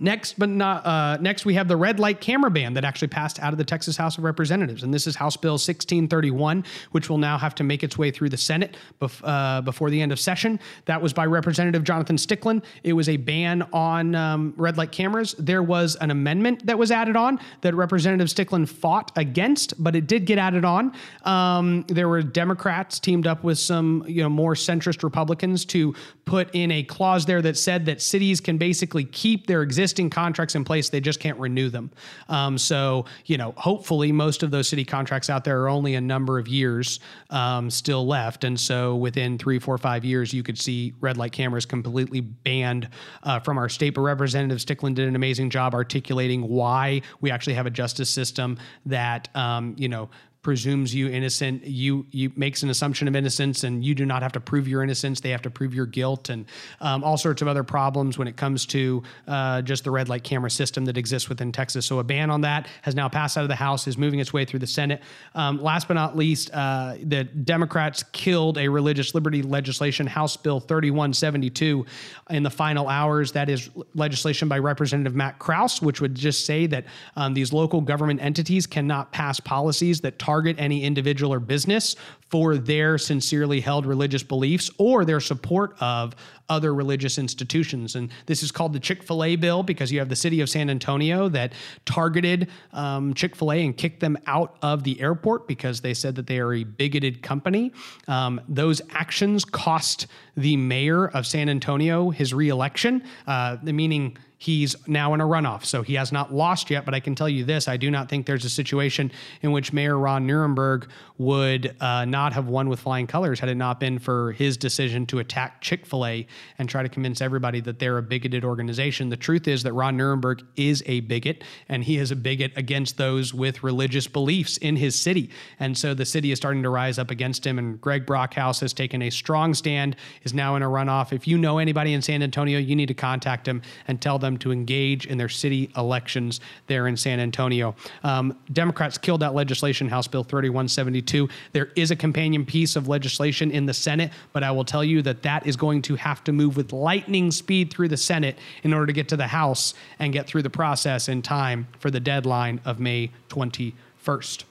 Next, 0.00 0.36
but 0.40 0.48
not 0.48 0.84
uh, 0.84 1.18
next, 1.20 1.44
we 1.46 1.54
have 1.54 1.68
the 1.68 1.76
red 1.76 2.00
light 2.00 2.20
camera 2.20 2.50
ban 2.50 2.74
that 2.74 2.84
actually 2.84 3.08
passed 3.08 3.38
out 3.38 3.52
of 3.52 3.58
the 3.58 3.64
Texas 3.64 3.96
House 3.96 4.18
of 4.18 4.24
Representatives, 4.24 4.82
and 4.82 4.92
this 4.92 5.06
is 5.06 5.14
House 5.14 5.36
Bill 5.36 5.52
1631, 5.52 6.64
which 6.90 7.08
will 7.08 7.18
now 7.18 7.38
have 7.38 7.54
to 7.54 7.62
make 7.62 7.84
its 7.84 7.96
way 7.96 8.10
through 8.10 8.28
the 8.28 8.36
Senate 8.36 8.76
bef- 9.00 9.20
uh, 9.22 9.60
before 9.60 9.90
the 9.90 10.02
end 10.02 10.10
of 10.10 10.18
session. 10.18 10.58
That 10.86 11.00
was 11.00 11.12
by 11.12 11.26
Representative 11.26 11.84
Jonathan 11.84 12.16
Stickland. 12.16 12.64
It 12.82 12.94
was 12.94 13.08
a 13.08 13.16
ban 13.16 13.62
on 13.72 14.16
um, 14.16 14.52
red 14.56 14.76
light 14.76 14.90
cameras. 14.90 15.36
There 15.38 15.62
was 15.62 15.94
an 15.96 16.10
amendment 16.10 16.66
that 16.66 16.76
was 16.76 16.90
added 16.90 17.14
on 17.14 17.38
that 17.60 17.76
Representative 17.76 18.26
Stickland 18.26 18.68
fought 18.68 19.12
against, 19.14 19.80
but 19.80 19.94
it 19.94 20.08
did 20.08 20.26
get 20.26 20.38
added 20.38 20.64
on. 20.64 20.92
Um, 21.22 21.84
there 21.86 22.08
were 22.08 22.20
Democrats 22.20 22.98
teamed 22.98 23.28
up 23.28 23.44
with 23.44 23.60
some, 23.60 24.04
you 24.08 24.24
know, 24.24 24.28
more 24.28 24.54
centrist 24.54 25.04
Republicans 25.04 25.64
to 25.66 25.94
put 26.24 26.52
in 26.52 26.72
a 26.72 26.82
clause 26.82 27.26
there 27.26 27.42
that 27.42 27.56
said 27.56 27.86
that 27.86 28.02
cities 28.02 28.40
can 28.40 28.58
basically 28.58 29.04
keep 29.04 29.46
their 29.46 29.62
existing 29.62 29.83
existing 29.84 30.08
contracts 30.08 30.54
in 30.54 30.64
place, 30.64 30.88
they 30.88 31.00
just 31.00 31.20
can't 31.20 31.38
renew 31.38 31.68
them. 31.68 31.90
Um, 32.30 32.56
so, 32.56 33.04
you 33.26 33.36
know, 33.36 33.52
hopefully 33.58 34.12
most 34.12 34.42
of 34.42 34.50
those 34.50 34.66
city 34.66 34.82
contracts 34.82 35.28
out 35.28 35.44
there 35.44 35.60
are 35.60 35.68
only 35.68 35.94
a 35.94 36.00
number 36.00 36.38
of 36.38 36.48
years 36.48 37.00
um, 37.28 37.68
still 37.68 38.06
left. 38.06 38.44
And 38.44 38.58
so 38.58 38.96
within 38.96 39.36
three, 39.36 39.58
four, 39.58 39.76
five 39.76 40.02
years, 40.02 40.32
you 40.32 40.42
could 40.42 40.58
see 40.58 40.94
red 41.00 41.18
light 41.18 41.32
cameras 41.32 41.66
completely 41.66 42.20
banned 42.20 42.88
uh, 43.24 43.40
from 43.40 43.58
our 43.58 43.68
state. 43.68 43.90
But 43.90 44.00
Representative 44.00 44.56
Stickland 44.56 44.94
did 44.94 45.06
an 45.06 45.16
amazing 45.16 45.50
job 45.50 45.74
articulating 45.74 46.48
why 46.48 47.02
we 47.20 47.30
actually 47.30 47.54
have 47.54 47.66
a 47.66 47.70
justice 47.70 48.08
system 48.08 48.56
that, 48.86 49.28
um, 49.36 49.74
you 49.76 49.90
know, 49.90 50.08
presumes 50.44 50.94
you 50.94 51.08
innocent. 51.08 51.64
You 51.64 52.06
you 52.12 52.30
makes 52.36 52.62
an 52.62 52.70
assumption 52.70 53.08
of 53.08 53.16
innocence, 53.16 53.64
and 53.64 53.84
you 53.84 53.94
do 53.96 54.06
not 54.06 54.22
have 54.22 54.30
to 54.32 54.40
prove 54.40 54.68
your 54.68 54.84
innocence. 54.84 55.18
They 55.20 55.30
have 55.30 55.42
to 55.42 55.50
prove 55.50 55.74
your 55.74 55.86
guilt, 55.86 56.28
and 56.28 56.44
um, 56.80 57.02
all 57.02 57.16
sorts 57.16 57.42
of 57.42 57.48
other 57.48 57.64
problems 57.64 58.18
when 58.18 58.28
it 58.28 58.36
comes 58.36 58.66
to 58.66 59.02
uh, 59.26 59.62
just 59.62 59.82
the 59.82 59.90
red 59.90 60.08
light 60.08 60.22
camera 60.22 60.50
system 60.50 60.84
that 60.84 60.96
exists 60.96 61.28
within 61.28 61.50
Texas. 61.50 61.86
So 61.86 61.98
a 61.98 62.04
ban 62.04 62.30
on 62.30 62.42
that 62.42 62.68
has 62.82 62.94
now 62.94 63.08
passed 63.08 63.36
out 63.36 63.42
of 63.42 63.48
the 63.48 63.56
House, 63.56 63.88
is 63.88 63.98
moving 63.98 64.20
its 64.20 64.32
way 64.32 64.44
through 64.44 64.60
the 64.60 64.66
Senate. 64.66 65.02
Um, 65.34 65.60
last 65.60 65.88
but 65.88 65.94
not 65.94 66.16
least, 66.16 66.52
uh, 66.52 66.96
the 67.02 67.24
Democrats 67.24 68.04
killed 68.12 68.58
a 68.58 68.68
religious 68.68 69.14
liberty 69.14 69.42
legislation, 69.42 70.06
House 70.06 70.36
Bill 70.36 70.60
3172, 70.60 71.86
in 72.30 72.42
the 72.42 72.50
final 72.50 72.88
hours. 72.88 73.32
That 73.32 73.48
is 73.48 73.70
legislation 73.94 74.46
by 74.46 74.58
Representative 74.58 75.14
Matt 75.14 75.38
Krause, 75.38 75.80
which 75.80 76.02
would 76.02 76.14
just 76.14 76.44
say 76.44 76.66
that 76.66 76.84
um, 77.16 77.32
these 77.32 77.52
local 77.52 77.80
government 77.80 78.20
entities 78.20 78.66
cannot 78.66 79.10
pass 79.10 79.40
policies 79.40 80.02
that 80.02 80.18
target 80.18 80.33
target 80.34 80.56
any 80.58 80.82
individual 80.82 81.32
or 81.32 81.38
business 81.38 81.94
for 82.28 82.56
their 82.56 82.98
sincerely 82.98 83.60
held 83.60 83.86
religious 83.86 84.24
beliefs 84.24 84.68
or 84.78 85.04
their 85.04 85.20
support 85.20 85.76
of 85.80 86.16
other 86.48 86.74
religious 86.74 87.18
institutions. 87.18 87.94
And 87.94 88.10
this 88.26 88.42
is 88.42 88.50
called 88.50 88.72
the 88.72 88.80
Chick 88.80 89.04
fil 89.04 89.22
A 89.22 89.36
bill 89.36 89.62
because 89.62 89.92
you 89.92 90.00
have 90.00 90.08
the 90.08 90.16
city 90.16 90.40
of 90.40 90.50
San 90.50 90.68
Antonio 90.70 91.28
that 91.28 91.52
targeted 91.84 92.48
um, 92.72 93.14
Chick 93.14 93.36
fil 93.36 93.52
A 93.52 93.64
and 93.64 93.76
kicked 93.76 94.00
them 94.00 94.18
out 94.26 94.56
of 94.60 94.82
the 94.82 95.00
airport 95.00 95.46
because 95.46 95.80
they 95.80 95.94
said 95.94 96.16
that 96.16 96.26
they 96.26 96.40
are 96.40 96.52
a 96.52 96.64
bigoted 96.64 97.22
company. 97.22 97.72
Um, 98.08 98.40
those 98.48 98.82
actions 98.90 99.44
cost 99.44 100.08
the 100.36 100.56
mayor 100.56 101.06
of 101.06 101.28
San 101.28 101.48
Antonio 101.48 102.10
his 102.10 102.34
reelection, 102.34 103.04
uh, 103.28 103.58
meaning 103.62 104.18
He's 104.36 104.76
now 104.86 105.14
in 105.14 105.20
a 105.20 105.24
runoff, 105.24 105.64
so 105.64 105.82
he 105.82 105.94
has 105.94 106.12
not 106.12 106.34
lost 106.34 106.68
yet. 106.68 106.84
But 106.84 106.92
I 106.92 107.00
can 107.00 107.14
tell 107.14 107.28
you 107.28 107.44
this: 107.44 107.68
I 107.68 107.76
do 107.76 107.90
not 107.90 108.08
think 108.08 108.26
there's 108.26 108.44
a 108.44 108.50
situation 108.50 109.12
in 109.42 109.52
which 109.52 109.72
Mayor 109.72 109.98
Ron 109.98 110.26
Nirenberg 110.26 110.88
would 111.16 111.76
uh, 111.80 112.04
not 112.04 112.32
have 112.32 112.48
won 112.48 112.68
with 112.68 112.80
flying 112.80 113.06
colors 113.06 113.38
had 113.38 113.48
it 113.48 113.54
not 113.54 113.78
been 113.78 113.98
for 113.98 114.32
his 114.32 114.56
decision 114.56 115.06
to 115.06 115.20
attack 115.20 115.60
Chick 115.60 115.86
Fil 115.86 116.04
A 116.04 116.26
and 116.58 116.68
try 116.68 116.82
to 116.82 116.88
convince 116.88 117.20
everybody 117.20 117.60
that 117.60 117.78
they're 117.78 117.98
a 117.98 118.02
bigoted 118.02 118.44
organization. 118.44 119.08
The 119.08 119.16
truth 119.16 119.46
is 119.46 119.62
that 119.62 119.72
Ron 119.72 119.96
Nirenberg 119.96 120.42
is 120.56 120.82
a 120.86 121.00
bigot, 121.00 121.44
and 121.68 121.84
he 121.84 121.98
is 121.98 122.10
a 122.10 122.16
bigot 122.16 122.52
against 122.56 122.96
those 122.96 123.32
with 123.32 123.62
religious 123.62 124.08
beliefs 124.08 124.56
in 124.56 124.76
his 124.76 125.00
city. 125.00 125.30
And 125.60 125.78
so 125.78 125.94
the 125.94 126.04
city 126.04 126.32
is 126.32 126.38
starting 126.38 126.64
to 126.64 126.70
rise 126.70 126.98
up 126.98 127.10
against 127.10 127.46
him. 127.46 127.58
And 127.58 127.80
Greg 127.80 128.04
Brockhouse 128.04 128.60
has 128.60 128.72
taken 128.72 129.00
a 129.00 129.10
strong 129.10 129.54
stand, 129.54 129.96
is 130.24 130.34
now 130.34 130.56
in 130.56 130.62
a 130.62 130.68
runoff. 130.68 131.12
If 131.12 131.28
you 131.28 131.38
know 131.38 131.58
anybody 131.58 131.94
in 131.94 132.02
San 132.02 132.22
Antonio, 132.22 132.58
you 132.58 132.74
need 132.74 132.88
to 132.88 132.94
contact 132.94 133.46
him 133.46 133.62
and 133.86 134.02
tell 134.02 134.18
them 134.18 134.23
to 134.38 134.52
engage 134.52 135.06
in 135.06 135.18
their 135.18 135.28
city 135.28 135.70
elections 135.76 136.40
there 136.66 136.88
in 136.88 136.96
San 136.96 137.20
Antonio. 137.20 137.74
Um, 138.02 138.36
Democrats 138.52 138.98
killed 138.98 139.20
that 139.20 139.34
legislation, 139.34 139.88
House 139.88 140.08
Bill 140.08 140.24
3172. 140.24 141.28
There 141.52 141.70
is 141.76 141.90
a 141.90 141.96
companion 141.96 142.44
piece 142.44 142.76
of 142.76 142.88
legislation 142.88 143.50
in 143.50 143.66
the 143.66 143.74
Senate, 143.74 144.10
but 144.32 144.42
I 144.42 144.50
will 144.50 144.64
tell 144.64 144.82
you 144.82 145.02
that 145.02 145.22
that 145.22 145.46
is 145.46 145.56
going 145.56 145.82
to 145.82 145.96
have 145.96 146.24
to 146.24 146.32
move 146.32 146.56
with 146.56 146.72
lightning 146.72 147.30
speed 147.30 147.70
through 147.70 147.88
the 147.88 147.96
Senate 147.96 148.38
in 148.62 148.72
order 148.72 148.86
to 148.86 148.92
get 148.92 149.08
to 149.08 149.16
the 149.16 149.26
House 149.26 149.74
and 149.98 150.12
get 150.12 150.26
through 150.26 150.42
the 150.42 150.50
process 150.50 151.08
in 151.08 151.22
time 151.22 151.66
for 151.78 151.90
the 151.90 152.00
deadline 152.00 152.60
of 152.64 152.80
May 152.80 153.10
21st. 153.28 154.44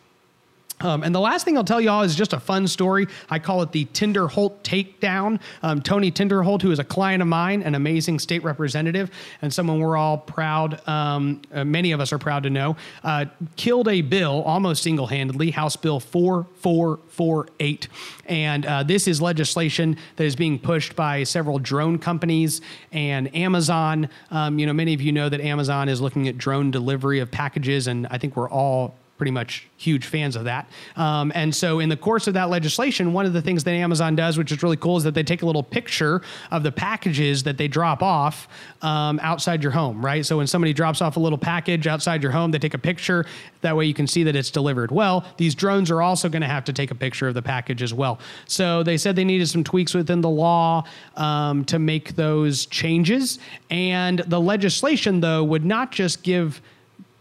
Um, 0.83 1.01
and 1.03 1.15
the 1.15 1.19
last 1.19 1.45
thing 1.45 1.57
I'll 1.57 1.63
tell 1.63 1.81
y'all 1.81 2.03
is 2.03 2.15
just 2.15 2.33
a 2.33 2.39
fun 2.39 2.67
story. 2.67 3.07
I 3.29 3.39
call 3.39 3.61
it 3.61 3.71
the 3.71 3.85
Tinderholt 3.85 4.59
takedown. 4.63 5.39
Um, 5.63 5.81
Tony 5.81 6.11
Tinderholt, 6.11 6.61
who 6.61 6.71
is 6.71 6.79
a 6.79 6.83
client 6.83 7.21
of 7.21 7.27
mine, 7.27 7.63
an 7.63 7.73
amazing 7.73 8.19
state 8.19 8.43
representative, 8.43 9.09
and 9.41 9.53
someone 9.53 9.79
we're 9.79 9.97
all 9.97 10.17
proud, 10.17 10.85
um, 10.87 11.41
uh, 11.53 11.63
many 11.63 11.93
of 11.93 11.99
us 11.99 12.11
are 12.11 12.19
proud 12.19 12.43
to 12.43 12.49
know, 12.49 12.75
uh, 13.03 13.25
killed 13.55 13.87
a 13.87 14.01
bill 14.01 14.43
almost 14.43 14.83
single 14.83 15.07
handedly, 15.07 15.51
House 15.51 15.75
Bill 15.75 15.99
4448. 15.99 17.87
And 18.25 18.65
uh, 18.65 18.83
this 18.83 19.07
is 19.07 19.21
legislation 19.21 19.97
that 20.17 20.25
is 20.25 20.35
being 20.35 20.59
pushed 20.59 20.95
by 20.95 21.23
several 21.23 21.59
drone 21.59 21.97
companies 21.97 22.61
and 22.91 23.33
Amazon. 23.35 24.09
Um, 24.31 24.59
you 24.59 24.65
know, 24.65 24.73
many 24.73 24.93
of 24.93 25.01
you 25.01 25.11
know 25.11 25.29
that 25.29 25.41
Amazon 25.41 25.89
is 25.89 26.01
looking 26.01 26.27
at 26.27 26.37
drone 26.37 26.71
delivery 26.71 27.19
of 27.19 27.31
packages, 27.31 27.87
and 27.87 28.07
I 28.07 28.17
think 28.17 28.35
we're 28.35 28.49
all 28.49 28.95
pretty 29.17 29.31
much 29.31 29.67
huge 29.77 30.05
fans 30.05 30.35
of 30.35 30.45
that. 30.45 30.67
Um, 30.95 31.31
and 31.35 31.53
so, 31.53 31.79
in 31.79 31.89
the 31.89 31.97
course 31.97 32.27
of 32.27 32.33
that 32.33 32.49
legislation, 32.49 33.13
one 33.13 33.25
of 33.25 33.33
the 33.33 33.41
things 33.41 33.63
that 33.63 33.71
Amazon 33.71 34.15
does, 34.15 34.37
which 34.37 34.51
is 34.51 34.63
really 34.63 34.77
cool, 34.77 34.97
is 34.97 35.03
that 35.03 35.13
they 35.13 35.23
take 35.23 35.43
a 35.43 35.45
little 35.45 35.63
picture 35.63 36.21
of 36.51 36.63
the 36.63 36.71
packages 36.71 37.43
that 37.43 37.57
they 37.57 37.67
drop 37.67 38.01
off 38.01 38.47
um, 38.81 39.19
outside 39.21 39.61
your 39.61 39.71
home, 39.71 40.03
right? 40.03 40.25
So, 40.25 40.37
when 40.37 40.47
somebody 40.47 40.73
drops 40.73 41.01
off 41.01 41.15
a 41.17 41.19
little 41.19 41.37
package 41.37 41.85
outside 41.85 42.23
your 42.23 42.31
home, 42.31 42.51
they 42.51 42.59
take 42.59 42.73
a 42.73 42.79
picture. 42.79 43.25
That 43.61 43.77
way, 43.77 43.85
you 43.85 43.93
can 43.93 44.07
see 44.07 44.23
that 44.23 44.35
it's 44.35 44.51
delivered. 44.51 44.91
Well, 44.91 45.25
these 45.37 45.53
drones 45.53 45.91
are 45.91 46.01
also 46.01 46.27
going 46.27 46.41
to 46.41 46.47
have 46.47 46.65
to 46.65 46.73
take 46.73 46.91
a 46.91 46.95
picture 46.95 47.27
of 47.27 47.33
the 47.33 47.41
package 47.41 47.83
as 47.83 47.93
well. 47.93 48.19
So, 48.47 48.83
they 48.83 48.97
said 48.97 49.15
they 49.15 49.25
needed 49.25 49.47
some 49.47 49.63
tweaks 49.63 49.93
within 49.93 50.21
the 50.21 50.29
law 50.29 50.85
um, 51.15 51.65
to 51.65 51.77
make 51.77 52.15
those 52.15 52.65
changes. 52.65 53.37
And 53.69 54.19
the 54.19 54.41
legislation, 54.41 55.21
though, 55.21 55.43
would 55.43 55.65
not 55.65 55.91
just 55.91 56.23
give 56.23 56.61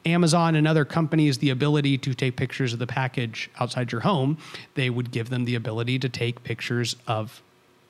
Amazon 0.04 0.54
and 0.54 0.66
other 0.66 0.84
companies 0.84 1.38
the 1.38 1.50
ability 1.50 1.98
to 1.98 2.14
take 2.14 2.36
pictures 2.36 2.72
of 2.72 2.78
the 2.78 2.86
package 2.86 3.50
outside 3.60 3.92
your 3.92 4.00
home, 4.00 4.38
they 4.74 4.90
would 4.90 5.10
give 5.10 5.30
them 5.30 5.44
the 5.44 5.54
ability 5.54 5.98
to 6.00 6.08
take 6.08 6.42
pictures 6.42 6.96
of 7.06 7.42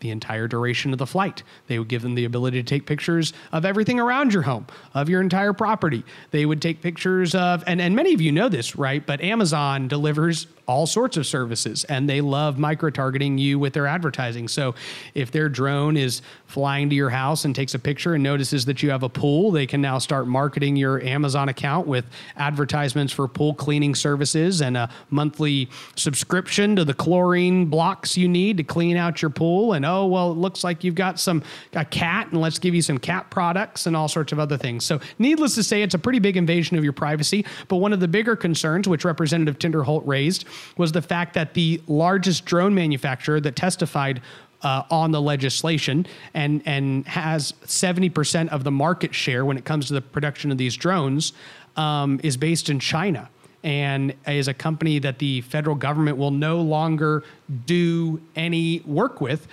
the 0.02 0.10
entire 0.10 0.46
duration 0.46 0.92
of 0.92 0.98
the 0.98 1.06
flight. 1.06 1.42
They 1.68 1.78
would 1.78 1.88
give 1.88 2.02
them 2.02 2.14
the 2.14 2.26
ability 2.26 2.62
to 2.62 2.68
take 2.68 2.86
pictures 2.86 3.32
of 3.52 3.64
everything 3.64 3.98
around 3.98 4.34
your 4.34 4.42
home, 4.42 4.66
of 4.92 5.08
your 5.08 5.22
entire 5.22 5.54
property. 5.54 6.04
They 6.30 6.44
would 6.44 6.60
take 6.60 6.82
pictures 6.82 7.34
of, 7.34 7.64
and, 7.66 7.80
and 7.80 7.96
many 7.96 8.12
of 8.12 8.20
you 8.20 8.32
know 8.32 8.48
this, 8.48 8.76
right? 8.76 9.04
But 9.04 9.22
Amazon 9.22 9.88
delivers 9.88 10.46
all 10.66 10.86
sorts 10.86 11.16
of 11.16 11.26
services 11.26 11.84
and 11.84 12.08
they 12.08 12.20
love 12.20 12.58
micro 12.58 12.88
targeting 12.88 13.36
you 13.36 13.58
with 13.58 13.72
their 13.72 13.86
advertising. 13.86 14.48
So 14.48 14.74
if 15.14 15.30
their 15.30 15.48
drone 15.48 15.96
is 15.96 16.22
flying 16.46 16.88
to 16.90 16.94
your 16.94 17.10
house 17.10 17.44
and 17.44 17.54
takes 17.54 17.74
a 17.74 17.78
picture 17.78 18.14
and 18.14 18.22
notices 18.22 18.64
that 18.66 18.82
you 18.82 18.90
have 18.90 19.02
a 19.02 19.08
pool, 19.08 19.50
they 19.50 19.66
can 19.66 19.80
now 19.80 19.98
start 19.98 20.26
marketing 20.26 20.76
your 20.76 21.02
Amazon 21.02 21.48
account 21.48 21.86
with 21.86 22.04
advertisements 22.36 23.12
for 23.12 23.26
pool 23.26 23.54
cleaning 23.54 23.94
services 23.94 24.62
and 24.62 24.76
a 24.76 24.88
monthly 25.10 25.68
subscription 25.96 26.76
to 26.76 26.84
the 26.84 26.94
chlorine 26.94 27.66
blocks 27.66 28.16
you 28.16 28.28
need 28.28 28.56
to 28.56 28.64
clean 28.64 28.96
out 28.96 29.20
your 29.20 29.30
pool. 29.30 29.72
And 29.72 29.84
oh, 29.92 30.06
well, 30.06 30.32
it 30.32 30.38
looks 30.38 30.64
like 30.64 30.82
you've 30.84 30.94
got 30.94 31.20
some 31.20 31.42
a 31.74 31.84
cat 31.84 32.28
and 32.32 32.40
let's 32.40 32.58
give 32.58 32.74
you 32.74 32.82
some 32.82 32.98
cat 32.98 33.30
products 33.30 33.86
and 33.86 33.96
all 33.96 34.08
sorts 34.08 34.32
of 34.32 34.38
other 34.38 34.56
things. 34.56 34.84
So 34.84 35.00
needless 35.18 35.54
to 35.56 35.62
say, 35.62 35.82
it's 35.82 35.94
a 35.94 35.98
pretty 35.98 36.18
big 36.18 36.36
invasion 36.36 36.76
of 36.76 36.84
your 36.84 36.92
privacy. 36.92 37.44
But 37.68 37.76
one 37.76 37.92
of 37.92 38.00
the 38.00 38.08
bigger 38.08 38.36
concerns, 38.36 38.88
which 38.88 39.04
Representative 39.04 39.58
Tinderholt 39.58 40.02
raised, 40.06 40.44
was 40.76 40.92
the 40.92 41.02
fact 41.02 41.34
that 41.34 41.54
the 41.54 41.82
largest 41.86 42.44
drone 42.44 42.74
manufacturer 42.74 43.40
that 43.40 43.56
testified 43.56 44.22
uh, 44.62 44.84
on 44.90 45.10
the 45.10 45.20
legislation 45.20 46.06
and 46.34 46.62
and 46.66 47.06
has 47.06 47.52
70% 47.64 48.48
of 48.50 48.64
the 48.64 48.70
market 48.70 49.14
share 49.14 49.44
when 49.44 49.56
it 49.56 49.64
comes 49.64 49.88
to 49.88 49.94
the 49.94 50.00
production 50.00 50.52
of 50.52 50.58
these 50.58 50.76
drones 50.76 51.32
um, 51.76 52.20
is 52.22 52.36
based 52.36 52.70
in 52.70 52.78
China 52.78 53.28
and 53.64 54.14
is 54.26 54.48
a 54.48 54.54
company 54.54 54.98
that 54.98 55.18
the 55.18 55.40
federal 55.42 55.76
government 55.76 56.16
will 56.16 56.30
no 56.30 56.60
longer 56.60 57.22
do 57.66 58.20
any 58.34 58.80
work 58.80 59.20
with 59.20 59.46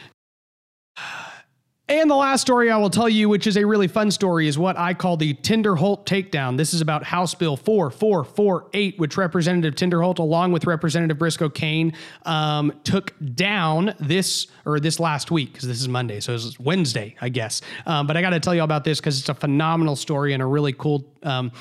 and 1.89 2.09
the 2.09 2.15
last 2.15 2.41
story 2.41 2.69
I 2.69 2.77
will 2.77 2.91
tell 2.91 3.09
you, 3.09 3.29
which 3.29 3.47
is 3.47 3.57
a 3.57 3.65
really 3.65 3.87
fun 3.87 4.11
story, 4.11 4.47
is 4.47 4.59
what 4.59 4.77
I 4.77 4.93
call 4.93 5.17
the 5.17 5.33
Tinderholt 5.33 6.05
takedown. 6.05 6.55
This 6.55 6.71
is 6.71 6.81
about 6.81 7.03
House 7.03 7.33
Bill 7.33 7.57
4448, 7.57 8.99
which 8.99 9.17
Representative 9.17 9.73
Tinderholt, 9.73 10.19
along 10.19 10.51
with 10.51 10.67
Representative 10.67 11.17
Briscoe 11.17 11.49
Cain, 11.49 11.93
um, 12.25 12.71
took 12.83 13.15
down 13.33 13.95
this 13.99 14.45
or 14.67 14.79
this 14.79 14.99
last 14.99 15.31
week 15.31 15.51
because 15.51 15.67
this 15.67 15.81
is 15.81 15.87
Monday, 15.87 16.19
so 16.19 16.35
it's 16.35 16.59
Wednesday, 16.59 17.15
I 17.21 17.29
guess. 17.29 17.61
Um, 17.87 18.05
but 18.05 18.15
I 18.15 18.21
got 18.21 18.31
to 18.31 18.39
tell 18.39 18.53
you 18.53 18.61
about 18.61 18.83
this 18.83 18.99
because 18.99 19.19
it's 19.19 19.29
a 19.29 19.33
phenomenal 19.33 19.95
story 19.95 20.33
and 20.33 20.43
a 20.43 20.45
really 20.45 20.73
cool, 20.73 21.11
um, 21.23 21.51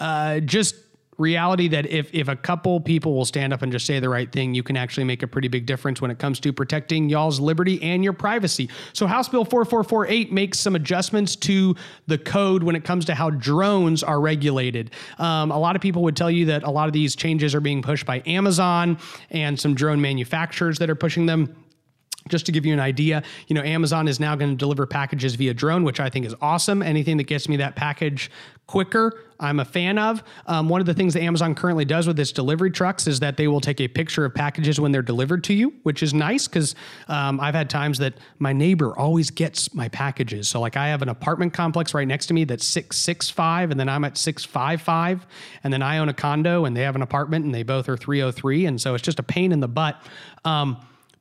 uh, 0.00 0.40
just 0.40 0.74
reality 1.18 1.68
that 1.68 1.86
if 1.86 2.14
if 2.14 2.28
a 2.28 2.36
couple 2.36 2.80
people 2.80 3.14
will 3.14 3.24
stand 3.24 3.52
up 3.52 3.62
and 3.62 3.72
just 3.72 3.84
say 3.84 4.00
the 4.00 4.08
right 4.08 4.30
thing, 4.30 4.54
you 4.54 4.62
can 4.62 4.76
actually 4.76 5.04
make 5.04 5.22
a 5.22 5.26
pretty 5.26 5.48
big 5.48 5.66
difference 5.66 6.00
when 6.00 6.10
it 6.10 6.18
comes 6.18 6.40
to 6.40 6.52
protecting 6.52 7.08
y'all's 7.08 7.40
liberty 7.40 7.82
and 7.82 8.02
your 8.02 8.12
privacy. 8.12 8.70
So 8.92 9.06
House 9.06 9.28
Bill 9.28 9.44
4448 9.44 10.32
makes 10.32 10.58
some 10.58 10.76
adjustments 10.76 11.36
to 11.36 11.74
the 12.06 12.18
code 12.18 12.62
when 12.62 12.76
it 12.76 12.84
comes 12.84 13.04
to 13.06 13.14
how 13.14 13.30
drones 13.30 14.02
are 14.02 14.20
regulated. 14.20 14.92
Um, 15.18 15.50
a 15.50 15.58
lot 15.58 15.76
of 15.76 15.82
people 15.82 16.02
would 16.02 16.16
tell 16.16 16.30
you 16.30 16.46
that 16.46 16.62
a 16.62 16.70
lot 16.70 16.86
of 16.86 16.92
these 16.92 17.16
changes 17.16 17.54
are 17.54 17.60
being 17.60 17.82
pushed 17.82 18.06
by 18.06 18.22
Amazon 18.24 18.98
and 19.30 19.58
some 19.58 19.74
drone 19.74 20.00
manufacturers 20.00 20.78
that 20.78 20.88
are 20.88 20.94
pushing 20.94 21.26
them 21.26 21.54
just 22.28 22.46
to 22.46 22.52
give 22.52 22.64
you 22.64 22.72
an 22.72 22.80
idea, 22.80 23.22
you 23.46 23.54
know, 23.54 23.62
Amazon 23.62 24.08
is 24.08 24.20
now 24.20 24.34
going 24.34 24.50
to 24.50 24.56
deliver 24.56 24.86
packages 24.86 25.34
via 25.34 25.54
drone, 25.54 25.84
which 25.84 26.00
I 26.00 26.08
think 26.10 26.26
is 26.26 26.34
awesome. 26.40 26.82
Anything 26.82 27.16
that 27.18 27.24
gets 27.24 27.48
me 27.48 27.56
that 27.56 27.76
package 27.76 28.30
quicker, 28.66 29.24
I'm 29.40 29.60
a 29.60 29.64
fan 29.64 29.98
of. 29.98 30.22
Um, 30.46 30.68
one 30.68 30.80
of 30.80 30.86
the 30.86 30.94
things 30.94 31.14
that 31.14 31.22
Amazon 31.22 31.54
currently 31.54 31.84
does 31.84 32.06
with 32.06 32.18
its 32.18 32.32
delivery 32.32 32.70
trucks 32.70 33.06
is 33.06 33.20
that 33.20 33.36
they 33.36 33.48
will 33.48 33.60
take 33.60 33.80
a 33.80 33.88
picture 33.88 34.24
of 34.24 34.34
packages 34.34 34.78
when 34.78 34.92
they're 34.92 35.00
delivered 35.00 35.42
to 35.44 35.54
you, 35.54 35.72
which 35.84 36.02
is 36.02 36.12
nice 36.12 36.46
because 36.46 36.74
um, 37.08 37.40
I've 37.40 37.54
had 37.54 37.70
times 37.70 37.98
that 37.98 38.14
my 38.38 38.52
neighbor 38.52 38.96
always 38.98 39.30
gets 39.30 39.72
my 39.74 39.88
packages. 39.88 40.48
So, 40.48 40.60
like, 40.60 40.76
I 40.76 40.88
have 40.88 41.02
an 41.02 41.08
apartment 41.08 41.54
complex 41.54 41.94
right 41.94 42.06
next 42.06 42.26
to 42.26 42.34
me 42.34 42.44
that's 42.44 42.66
665, 42.66 43.70
and 43.70 43.80
then 43.80 43.88
I'm 43.88 44.04
at 44.04 44.18
655, 44.18 45.26
and 45.64 45.72
then 45.72 45.82
I 45.82 45.98
own 45.98 46.08
a 46.08 46.14
condo 46.14 46.64
and 46.64 46.76
they 46.76 46.82
have 46.82 46.96
an 46.96 47.02
apartment 47.02 47.44
and 47.44 47.54
they 47.54 47.62
both 47.62 47.88
are 47.88 47.96
303. 47.96 48.66
And 48.66 48.80
so 48.80 48.94
it's 48.94 49.04
just 49.04 49.18
a 49.18 49.22
pain 49.22 49.52
in 49.52 49.60
the 49.60 49.68
butt. 49.68 50.00
Um, 50.44 50.78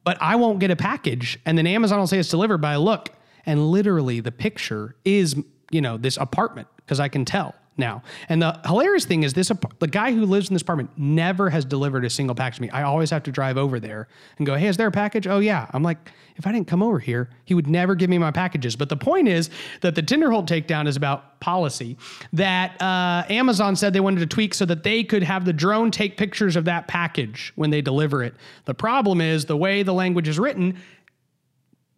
but 0.08 0.18
I 0.22 0.38
won't 0.38 0.60
get 0.60 0.72
a 0.72 0.76
package. 0.78 1.38
And 1.46 1.58
then 1.58 1.68
Amazon 1.68 2.00
will 2.00 2.08
say 2.08 2.18
it's 2.18 2.30
delivered, 2.30 2.60
but 2.60 2.70
I 2.70 2.78
look 2.78 3.10
and 3.46 3.72
literally 3.72 4.22
the 4.22 4.32
picture 4.32 4.96
is, 5.04 5.36
you 5.70 5.82
know, 5.82 5.98
this 5.98 6.16
apartment 6.16 6.70
because 6.78 7.02
I 7.02 7.10
can 7.10 7.26
tell 7.26 7.54
now. 7.78 8.02
And 8.30 8.42
the 8.42 8.60
hilarious 8.66 9.06
thing 9.06 9.24
is 9.24 9.34
this 9.34 9.52
the 9.80 9.88
guy 9.88 10.12
who 10.12 10.26
lives 10.26 10.50
in 10.50 10.56
this 10.56 10.62
apartment 10.62 10.92
never 10.98 11.50
has 11.50 11.66
delivered 11.66 12.06
a 12.06 12.10
single 12.10 12.36
package 12.36 12.58
to 12.58 12.62
me. 12.64 12.70
I 12.70 12.84
always 12.84 13.10
have 13.10 13.24
to 13.24 13.32
drive 13.32 13.58
over 13.58 13.80
there 13.80 14.08
and 14.38 14.46
go, 14.46 14.56
"Hey, 14.56 14.68
is 14.68 14.78
there 14.78 14.88
a 14.88 14.92
package?" 14.92 15.28
"Oh 15.28 15.40
yeah." 15.40 15.68
I'm 15.72 15.84
like, 15.84 15.98
"If 16.36 16.48
I 16.48 16.52
didn't 16.52 16.68
come 16.68 16.82
over 16.82 17.00
here, 17.00 17.30
he 17.46 17.54
would 17.54 17.68
never 17.68 17.96
give 17.96 18.10
me 18.10 18.18
my 18.18 18.32
packages." 18.32 18.76
But 18.76 18.90
the 18.90 18.98
point 18.98 19.28
is 19.28 19.50
that 19.82 19.96
the 19.96 20.04
Tinderholt 20.04 20.48
takedown 20.48 20.88
is 20.88 20.96
about 20.96 21.40
policy 21.40 21.98
that 22.34 22.82
uh, 22.82 23.24
Amazon 23.30 23.76
said 23.76 23.94
they 23.94 24.00
wanted 24.00 24.20
to 24.22 24.26
tweak 24.26 24.54
so 24.54 24.66
that 24.66 24.84
they 24.84 25.04
could 25.04 25.24
have 25.24 25.46
the 25.46 25.54
drone 25.54 25.92
take 25.92 26.18
pictures 26.18 26.56
of 26.56 26.66
that 26.66 26.88
package 26.88 27.54
when 27.56 27.70
they 27.70 27.82
deliver 27.82 28.24
it. 28.24 28.34
The 28.66 28.74
problem 28.74 29.22
is 29.22 29.46
the 29.46 29.58
way 29.58 29.84
the 29.84 29.94
language 29.94 30.28
is 30.28 30.40
written 30.40 30.78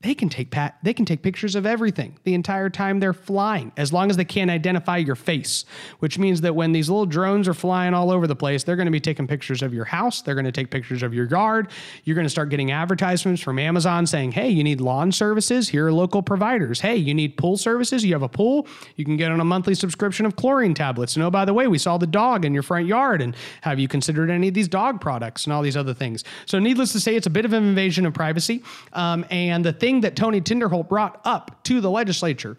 they 0.02 0.16
can 0.16 0.30
take 0.30 0.50
pat 0.50 0.78
they 0.82 0.94
can 0.94 1.06
take 1.06 1.22
pictures 1.22 1.56
of 1.56 1.66
everything 1.66 2.18
the 2.24 2.34
entire 2.34 2.70
time 2.70 3.00
they're 3.00 3.12
flying 3.12 3.72
as 3.76 3.92
long 3.92 4.10
as 4.10 4.16
they 4.16 4.24
can't 4.24 4.50
identify 4.50 4.96
your 4.96 5.16
face 5.16 5.66
which 6.00 6.18
means 6.18 6.40
that 6.42 6.56
when 6.56 6.72
these 6.72 6.90
little 6.90 7.06
drones 7.06 7.50
are 7.50 7.54
flying 7.54 7.94
all 7.94 8.10
over 8.10 8.26
the 8.26 8.36
place 8.36 8.64
they're 8.64 8.78
going 8.78 8.86
to 8.86 8.92
be 8.92 9.00
taking 9.00 9.28
pictures 9.28 9.62
of 9.62 9.74
your 9.74 9.84
house 9.84 10.22
they're 10.22 10.36
going 10.36 10.46
to 10.46 10.52
take 10.54 10.72
pictures 10.72 11.04
of 11.04 11.14
your 11.14 11.26
yard 11.26 11.70
you're 12.06 12.16
going 12.16 12.26
to 12.26 12.30
start 12.30 12.50
getting 12.50 12.72
advertisements 12.72 13.42
from 13.42 13.60
Amazon 13.60 14.08
saying 14.08 14.32
hey 14.32 14.48
you 14.48 14.64
need 14.64 14.80
lawn 14.80 15.12
services 15.12 15.70
here 15.70 15.88
are 15.88 15.92
local 15.92 16.22
providers. 16.22 16.80
Hey 16.80 16.96
you 16.96 17.14
need 17.14 17.36
pool 17.36 17.58
services 17.58 18.06
you 18.06 18.14
have 18.14 18.24
a 18.24 18.30
pool 18.30 18.68
you 18.96 19.04
can 19.04 19.18
get 19.18 19.32
on 19.32 19.40
a 19.40 19.46
monthly 19.46 19.76
subscription 19.76 20.26
of 20.26 20.36
chlorine 20.36 20.74
tablets. 20.74 21.16
And 21.16 21.24
oh 21.24 21.30
by 21.30 21.44
the 21.44 21.54
way 21.54 21.68
we 21.68 21.78
saw 21.78 21.98
the 21.98 22.08
dog 22.08 22.46
in 22.46 22.54
your 22.54 22.64
front 22.64 22.88
yard 22.88 23.22
and 23.22 23.36
have 23.62 23.80
you 23.80 23.90
considered 23.90 24.30
any 24.30 24.48
of 24.48 24.54
these 24.54 24.70
dog 24.70 25.02
products 25.02 25.46
and 25.46 25.52
all 25.52 25.62
these 25.62 25.78
other 25.78 25.94
things? 25.94 26.24
So 26.46 26.58
needless 26.60 26.94
to 26.94 27.00
say 27.00 27.16
it's 27.16 27.28
a 27.28 27.32
bit 27.32 27.44
of 27.44 27.52
an 27.52 27.64
invasion 27.64 28.06
of 28.06 28.14
privacy 28.14 28.64
um, 28.94 29.26
and 29.30 29.66
the 29.66 29.74
thing 29.74 29.89
thing 29.90 30.02
that 30.02 30.16
Tony 30.16 30.40
Tinderholt 30.40 30.88
brought 30.88 31.20
up 31.26 31.64
to 31.64 31.82
the 31.82 31.90
legislature 31.90 32.58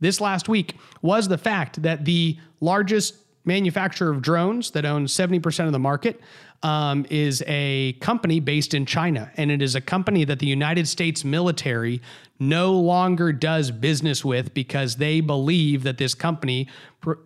this 0.00 0.20
last 0.20 0.50
week 0.50 0.76
was 1.00 1.26
the 1.26 1.38
fact 1.38 1.80
that 1.82 2.04
the 2.04 2.36
largest 2.60 3.16
manufacturer 3.46 4.10
of 4.10 4.20
drones 4.20 4.70
that 4.72 4.84
owns 4.84 5.14
70% 5.14 5.64
of 5.64 5.72
the 5.72 5.78
market 5.78 6.20
um, 6.62 7.06
is 7.10 7.42
a 7.46 7.92
company 8.00 8.40
based 8.40 8.74
in 8.74 8.86
China. 8.86 9.30
And 9.36 9.50
it 9.50 9.62
is 9.62 9.74
a 9.74 9.80
company 9.80 10.24
that 10.24 10.38
the 10.38 10.46
United 10.46 10.88
States 10.88 11.24
military 11.24 12.00
no 12.40 12.72
longer 12.72 13.32
does 13.32 13.70
business 13.70 14.24
with 14.24 14.54
because 14.54 14.96
they 14.96 15.20
believe 15.20 15.82
that 15.82 15.98
this 15.98 16.14
company 16.14 16.68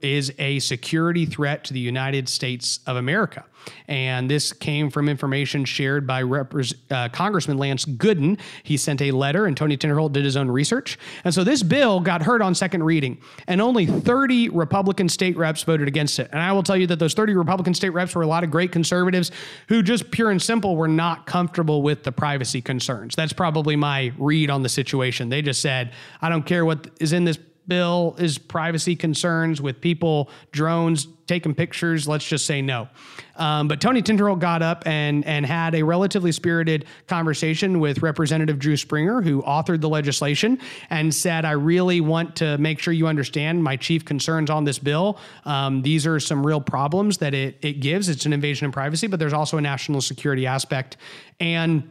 is 0.00 0.32
a 0.38 0.58
security 0.58 1.26
threat 1.26 1.64
to 1.64 1.72
the 1.72 1.80
United 1.80 2.28
States 2.28 2.80
of 2.86 2.96
America. 2.96 3.44
And 3.88 4.28
this 4.28 4.52
came 4.52 4.90
from 4.90 5.08
information 5.08 5.64
shared 5.64 6.06
by 6.06 6.22
uh, 6.22 7.08
Congressman 7.10 7.58
Lance 7.58 7.84
Gooden. 7.84 8.38
He 8.62 8.76
sent 8.76 9.00
a 9.00 9.12
letter, 9.12 9.46
and 9.46 9.56
Tony 9.56 9.76
Tinderholt 9.76 10.12
did 10.12 10.24
his 10.24 10.36
own 10.36 10.50
research. 10.50 10.98
And 11.24 11.32
so 11.32 11.44
this 11.44 11.62
bill 11.62 12.00
got 12.00 12.22
heard 12.22 12.42
on 12.42 12.54
second 12.54 12.82
reading, 12.82 13.18
and 13.46 13.60
only 13.60 13.86
30 13.86 14.48
Republican 14.48 15.08
state 15.08 15.36
reps 15.36 15.62
voted 15.62 15.88
against 15.88 16.18
it. 16.18 16.28
And 16.32 16.40
I 16.40 16.52
will 16.52 16.62
tell 16.64 16.76
you 16.76 16.86
that 16.88 16.98
those 16.98 17.14
30 17.14 17.34
Republican 17.34 17.74
state 17.74 17.90
reps 17.90 18.14
were 18.14 18.22
a 18.22 18.26
lot 18.26 18.42
of 18.42 18.50
great 18.50 18.72
conservatives 18.72 19.21
who 19.68 19.82
just 19.82 20.10
pure 20.10 20.30
and 20.30 20.40
simple 20.40 20.76
were 20.76 20.88
not 20.88 21.26
comfortable 21.26 21.82
with 21.82 22.02
the 22.02 22.12
privacy 22.12 22.60
concerns. 22.60 23.14
That's 23.14 23.32
probably 23.32 23.76
my 23.76 24.12
read 24.18 24.50
on 24.50 24.62
the 24.62 24.68
situation. 24.68 25.28
They 25.28 25.42
just 25.42 25.60
said, 25.60 25.92
I 26.20 26.28
don't 26.28 26.44
care 26.44 26.64
what 26.64 26.90
is 27.00 27.12
in 27.12 27.24
this 27.24 27.38
bill 27.68 28.16
is 28.18 28.38
privacy 28.38 28.96
concerns 28.96 29.60
with 29.60 29.80
people, 29.80 30.30
drones 30.50 31.06
taking 31.26 31.54
pictures. 31.54 32.08
Let's 32.08 32.26
just 32.26 32.44
say 32.44 32.60
no. 32.60 32.88
Um, 33.36 33.68
but 33.68 33.80
Tony 33.80 34.02
Tinderholt 34.02 34.40
got 34.40 34.62
up 34.62 34.82
and 34.86 35.24
and 35.24 35.46
had 35.46 35.74
a 35.74 35.82
relatively 35.82 36.32
spirited 36.32 36.84
conversation 37.06 37.80
with 37.80 38.02
Representative 38.02 38.58
Drew 38.58 38.76
Springer, 38.76 39.22
who 39.22 39.42
authored 39.42 39.80
the 39.80 39.88
legislation, 39.88 40.58
and 40.90 41.14
said, 41.14 41.44
"I 41.44 41.52
really 41.52 42.00
want 42.00 42.36
to 42.36 42.58
make 42.58 42.78
sure 42.78 42.92
you 42.92 43.06
understand 43.06 43.62
my 43.62 43.76
chief 43.76 44.04
concerns 44.04 44.50
on 44.50 44.64
this 44.64 44.78
bill. 44.78 45.18
Um, 45.44 45.82
these 45.82 46.06
are 46.06 46.20
some 46.20 46.46
real 46.46 46.60
problems 46.60 47.18
that 47.18 47.34
it 47.34 47.58
it 47.62 47.80
gives. 47.80 48.08
It's 48.08 48.26
an 48.26 48.32
invasion 48.32 48.66
of 48.66 48.72
privacy, 48.72 49.06
but 49.06 49.18
there's 49.18 49.32
also 49.32 49.56
a 49.58 49.62
national 49.62 50.00
security 50.00 50.46
aspect 50.46 50.96
and." 51.40 51.84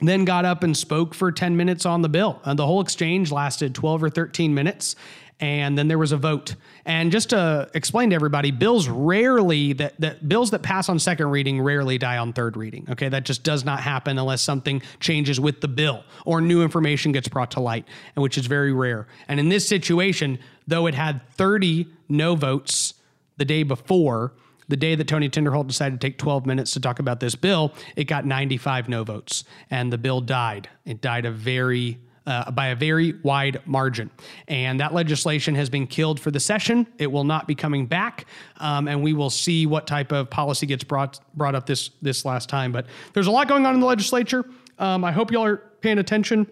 Then 0.00 0.24
got 0.24 0.44
up 0.44 0.62
and 0.62 0.76
spoke 0.76 1.14
for 1.14 1.30
10 1.30 1.56
minutes 1.56 1.86
on 1.86 2.02
the 2.02 2.08
bill. 2.08 2.40
Uh, 2.44 2.54
the 2.54 2.66
whole 2.66 2.80
exchange 2.80 3.30
lasted 3.30 3.74
12 3.74 4.02
or 4.02 4.10
13 4.10 4.52
minutes 4.54 4.96
and 5.40 5.76
then 5.76 5.88
there 5.88 5.98
was 5.98 6.12
a 6.12 6.16
vote. 6.16 6.54
And 6.84 7.10
just 7.10 7.30
to 7.30 7.68
explain 7.74 8.10
to 8.10 8.16
everybody, 8.16 8.50
bills 8.50 8.88
rarely 8.88 9.72
that, 9.74 10.00
that 10.00 10.28
bills 10.28 10.50
that 10.52 10.62
pass 10.62 10.88
on 10.88 10.98
second 10.98 11.28
reading 11.28 11.60
rarely 11.60 11.98
die 11.98 12.18
on 12.18 12.32
third 12.32 12.56
reading. 12.56 12.86
Okay, 12.90 13.08
that 13.08 13.24
just 13.24 13.42
does 13.42 13.64
not 13.64 13.80
happen 13.80 14.18
unless 14.18 14.42
something 14.42 14.80
changes 15.00 15.40
with 15.40 15.60
the 15.60 15.68
bill 15.68 16.04
or 16.24 16.40
new 16.40 16.62
information 16.62 17.12
gets 17.12 17.28
brought 17.28 17.50
to 17.52 17.60
light, 17.60 17.86
and 18.14 18.22
which 18.22 18.38
is 18.38 18.46
very 18.46 18.72
rare. 18.72 19.06
And 19.28 19.40
in 19.40 19.48
this 19.48 19.68
situation, 19.68 20.38
though 20.66 20.86
it 20.86 20.94
had 20.94 21.20
30 21.32 21.88
no 22.08 22.36
votes 22.36 22.94
the 23.36 23.44
day 23.44 23.64
before, 23.64 24.32
the 24.68 24.76
day 24.76 24.94
that 24.94 25.06
Tony 25.08 25.28
Tinderholt 25.28 25.66
decided 25.66 26.00
to 26.00 26.06
take 26.06 26.18
12 26.18 26.46
minutes 26.46 26.72
to 26.72 26.80
talk 26.80 26.98
about 26.98 27.20
this 27.20 27.34
bill, 27.34 27.72
it 27.96 28.04
got 28.04 28.24
95 28.24 28.88
no 28.88 29.04
votes, 29.04 29.44
and 29.70 29.92
the 29.92 29.98
bill 29.98 30.20
died. 30.20 30.68
It 30.84 31.00
died 31.00 31.26
a 31.26 31.30
very 31.30 31.98
uh, 32.26 32.50
by 32.50 32.68
a 32.68 32.74
very 32.74 33.12
wide 33.22 33.60
margin. 33.66 34.10
And 34.48 34.80
that 34.80 34.94
legislation 34.94 35.54
has 35.56 35.68
been 35.68 35.86
killed 35.86 36.18
for 36.18 36.30
the 36.30 36.40
session. 36.40 36.86
It 36.98 37.08
will 37.08 37.24
not 37.24 37.46
be 37.46 37.54
coming 37.54 37.86
back, 37.86 38.26
um, 38.58 38.88
and 38.88 39.02
we 39.02 39.12
will 39.12 39.30
see 39.30 39.66
what 39.66 39.86
type 39.86 40.10
of 40.10 40.30
policy 40.30 40.66
gets 40.66 40.84
brought 40.84 41.20
brought 41.34 41.54
up 41.54 41.66
this 41.66 41.90
this 42.00 42.24
last 42.24 42.48
time. 42.48 42.72
But 42.72 42.86
there's 43.12 43.26
a 43.26 43.30
lot 43.30 43.48
going 43.48 43.66
on 43.66 43.74
in 43.74 43.80
the 43.80 43.86
legislature. 43.86 44.44
Um, 44.78 45.04
I 45.04 45.12
hope 45.12 45.30
y'all 45.30 45.44
are 45.44 45.58
paying 45.82 45.98
attention 45.98 46.50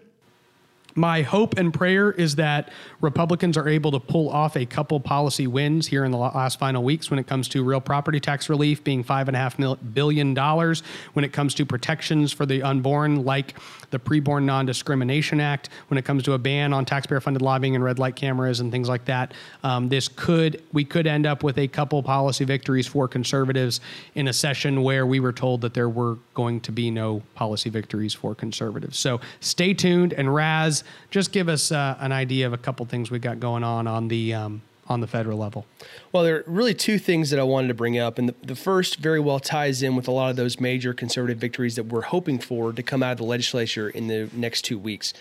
my 0.95 1.21
hope 1.21 1.57
and 1.57 1.73
prayer 1.73 2.11
is 2.11 2.35
that 2.35 2.71
Republicans 3.01 3.57
are 3.57 3.67
able 3.67 3.91
to 3.91 3.99
pull 3.99 4.29
off 4.29 4.55
a 4.55 4.65
couple 4.65 4.99
policy 4.99 5.47
wins 5.47 5.87
here 5.87 6.05
in 6.05 6.11
the 6.11 6.17
last 6.17 6.59
final 6.59 6.83
weeks 6.83 7.09
when 7.09 7.19
it 7.19 7.27
comes 7.27 7.47
to 7.49 7.63
real 7.63 7.81
property 7.81 8.19
tax 8.19 8.49
relief 8.49 8.83
being 8.83 9.03
five 9.03 9.27
and 9.27 9.35
a 9.35 9.39
half 9.39 9.57
billion 9.93 10.33
dollars, 10.33 10.83
when 11.13 11.25
it 11.25 11.33
comes 11.33 11.53
to 11.55 11.65
protections 11.65 12.31
for 12.31 12.45
the 12.45 12.61
unborn, 12.61 13.23
like 13.23 13.55
the 13.89 13.99
Preborn 13.99 14.43
Non 14.43 14.65
Discrimination 14.65 15.39
Act, 15.39 15.69
when 15.87 15.97
it 15.97 16.05
comes 16.05 16.23
to 16.23 16.33
a 16.33 16.37
ban 16.37 16.73
on 16.73 16.85
taxpayer 16.85 17.21
funded 17.21 17.41
lobbying 17.41 17.75
and 17.75 17.83
red 17.83 17.99
light 17.99 18.15
cameras 18.15 18.59
and 18.59 18.71
things 18.71 18.89
like 18.89 19.05
that. 19.05 19.33
Um, 19.63 19.89
this 19.89 20.07
could, 20.07 20.63
we 20.73 20.85
could 20.85 21.07
end 21.07 21.25
up 21.25 21.43
with 21.43 21.57
a 21.57 21.67
couple 21.67 22.01
policy 22.03 22.45
victories 22.45 22.87
for 22.87 23.07
conservatives 23.07 23.81
in 24.15 24.27
a 24.27 24.33
session 24.33 24.83
where 24.83 25.05
we 25.05 25.19
were 25.19 25.33
told 25.33 25.61
that 25.61 25.73
there 25.73 25.89
were 25.89 26.17
going 26.33 26.59
to 26.61 26.71
be 26.71 26.91
no 26.91 27.21
policy 27.35 27.69
victories 27.69 28.13
for 28.13 28.35
conservatives. 28.35 28.97
So 28.97 29.21
stay 29.39 29.73
tuned 29.73 30.13
and 30.13 30.33
Raz 30.33 30.82
just 31.11 31.31
give 31.31 31.49
us 31.49 31.71
uh, 31.71 31.97
an 31.99 32.11
idea 32.11 32.47
of 32.47 32.53
a 32.53 32.57
couple 32.57 32.85
things 32.85 33.11
we 33.11 33.19
got 33.19 33.39
going 33.39 33.63
on 33.63 33.87
on 33.87 34.07
the 34.07 34.33
um, 34.33 34.61
on 34.87 34.99
the 34.99 35.07
federal 35.07 35.37
level. 35.37 35.65
Well, 36.11 36.23
there 36.23 36.37
are 36.37 36.43
really 36.45 36.73
two 36.73 36.99
things 36.99 37.29
that 37.29 37.39
I 37.39 37.43
wanted 37.43 37.69
to 37.69 37.73
bring 37.73 37.97
up, 37.97 38.17
and 38.17 38.29
the, 38.29 38.35
the 38.43 38.55
first 38.55 38.97
very 38.97 39.19
well 39.19 39.39
ties 39.39 39.81
in 39.81 39.95
with 39.95 40.07
a 40.07 40.11
lot 40.11 40.29
of 40.29 40.35
those 40.35 40.59
major 40.59 40.93
conservative 40.93 41.37
victories 41.37 41.75
that 41.75 41.85
we're 41.85 42.01
hoping 42.01 42.39
for 42.39 42.73
to 42.73 42.83
come 42.83 43.01
out 43.01 43.13
of 43.13 43.17
the 43.19 43.23
legislature 43.23 43.89
in 43.89 44.07
the 44.07 44.29
next 44.33 44.63
two 44.63 44.77
weeks. 44.77 45.13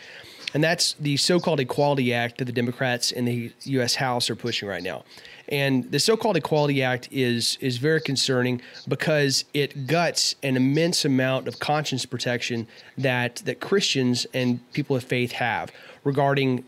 And 0.54 0.62
that's 0.62 0.94
the 0.94 1.16
so 1.16 1.40
called 1.40 1.60
Equality 1.60 2.12
Act 2.12 2.38
that 2.38 2.44
the 2.44 2.52
Democrats 2.52 3.10
in 3.10 3.24
the 3.24 3.52
U.S. 3.62 3.94
House 3.94 4.28
are 4.28 4.36
pushing 4.36 4.68
right 4.68 4.82
now. 4.82 5.04
And 5.52 5.90
the 5.92 6.00
so-called 6.00 6.38
Equality 6.38 6.82
Act 6.82 7.08
is 7.12 7.58
is 7.60 7.76
very 7.76 8.00
concerning 8.00 8.62
because 8.88 9.44
it 9.52 9.86
guts 9.86 10.34
an 10.42 10.56
immense 10.56 11.04
amount 11.04 11.46
of 11.46 11.58
conscience 11.60 12.06
protection 12.06 12.66
that 12.96 13.36
that 13.44 13.60
Christians 13.60 14.26
and 14.32 14.60
people 14.72 14.96
of 14.96 15.04
faith 15.04 15.32
have 15.32 15.70
regarding 16.04 16.64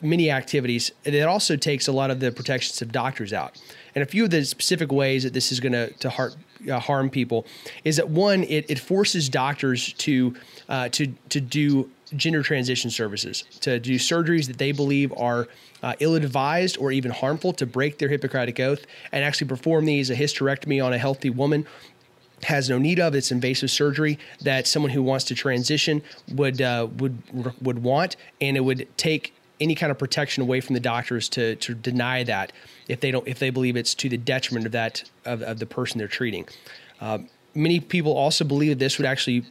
many 0.00 0.30
activities. 0.30 0.90
It 1.04 1.22
also 1.22 1.56
takes 1.56 1.86
a 1.86 1.92
lot 1.92 2.10
of 2.10 2.20
the 2.20 2.32
protections 2.32 2.80
of 2.80 2.92
doctors 2.92 3.34
out. 3.34 3.60
And 3.94 4.02
a 4.02 4.06
few 4.06 4.24
of 4.24 4.30
the 4.30 4.44
specific 4.44 4.90
ways 4.90 5.22
that 5.22 5.32
this 5.32 5.52
is 5.52 5.60
going 5.60 5.72
to 5.72 5.90
to 5.92 6.32
uh, 6.70 6.80
harm 6.80 7.10
people 7.10 7.46
is 7.84 7.96
that 7.96 8.08
one, 8.08 8.44
it, 8.44 8.66
it 8.68 8.78
forces 8.78 9.28
doctors 9.28 9.92
to 9.94 10.34
uh, 10.68 10.88
to 10.90 11.08
to 11.28 11.40
do 11.40 11.90
gender 12.16 12.42
transition 12.42 12.90
services, 12.90 13.44
to 13.60 13.78
do 13.80 13.96
surgeries 13.96 14.46
that 14.46 14.58
they 14.58 14.72
believe 14.72 15.12
are 15.16 15.48
uh, 15.82 15.94
ill 16.00 16.14
advised 16.14 16.78
or 16.78 16.92
even 16.92 17.10
harmful, 17.10 17.52
to 17.52 17.66
break 17.66 17.98
their 17.98 18.08
Hippocratic 18.08 18.58
oath 18.60 18.86
and 19.12 19.24
actually 19.24 19.48
perform 19.48 19.84
these 19.84 20.10
a 20.10 20.14
hysterectomy 20.14 20.84
on 20.84 20.92
a 20.92 20.98
healthy 20.98 21.30
woman 21.30 21.66
has 22.44 22.68
no 22.68 22.78
need 22.78 23.00
of. 23.00 23.14
It's 23.14 23.30
invasive 23.30 23.70
surgery 23.70 24.18
that 24.40 24.66
someone 24.66 24.92
who 24.92 25.02
wants 25.02 25.24
to 25.26 25.34
transition 25.34 26.02
would 26.32 26.60
uh, 26.60 26.88
would 26.98 27.22
would 27.62 27.82
want, 27.82 28.16
and 28.40 28.56
it 28.56 28.60
would 28.60 28.88
take 28.96 29.33
any 29.60 29.74
kind 29.74 29.90
of 29.90 29.98
protection 29.98 30.42
away 30.42 30.60
from 30.60 30.74
the 30.74 30.80
doctors 30.80 31.28
to 31.30 31.56
to 31.56 31.74
deny 31.74 32.24
that 32.24 32.52
if 32.88 33.00
they 33.00 33.10
don't 33.10 33.26
if 33.26 33.38
they 33.38 33.50
believe 33.50 33.76
it's 33.76 33.94
to 33.94 34.08
the 34.08 34.16
detriment 34.16 34.66
of 34.66 34.72
that 34.72 35.04
of, 35.24 35.42
of 35.42 35.58
the 35.58 35.66
person 35.66 35.98
they're 35.98 36.08
treating. 36.08 36.46
Um, 37.00 37.28
many 37.54 37.80
people 37.80 38.12
also 38.12 38.44
believe 38.44 38.70
that 38.70 38.78
this 38.78 38.98
would 38.98 39.06
actually 39.06 39.44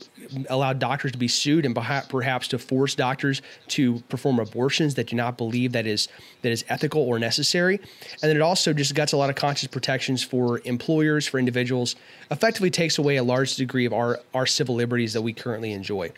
allow 0.50 0.74
doctors 0.74 1.12
to 1.12 1.18
be 1.18 1.28
sued 1.28 1.66
and 1.66 1.76
perhaps 2.10 2.48
to 2.50 2.60
force 2.60 2.96
doctors 2.96 3.42
to 3.68 4.00
perform 4.10 4.40
abortions 4.40 4.96
that 4.96 5.08
do 5.08 5.16
not 5.16 5.38
believe 5.38 5.72
that 5.72 5.86
is 5.86 6.08
that 6.42 6.52
is 6.52 6.66
ethical 6.70 7.02
or 7.02 7.20
necessary. 7.20 7.76
And 7.76 8.30
then 8.30 8.36
it 8.36 8.42
also 8.42 8.74
just 8.74 8.96
gets 8.96 9.14
a 9.14 9.18
lot 9.18 9.30
of 9.30 9.36
conscious 9.36 9.68
protections 9.68 10.24
for 10.24 10.62
employers, 10.66 11.28
for 11.28 11.40
individuals, 11.40 11.96
effectively 12.32 12.70
takes 12.70 12.98
away 12.98 13.18
a 13.18 13.24
large 13.24 13.56
degree 13.56 13.86
of 13.86 13.94
our, 13.94 14.20
our 14.34 14.46
civil 14.46 14.76
liberties 14.76 15.14
that 15.14 15.22
we 15.22 15.34
currently 15.34 15.72
enjoy. 15.72 16.12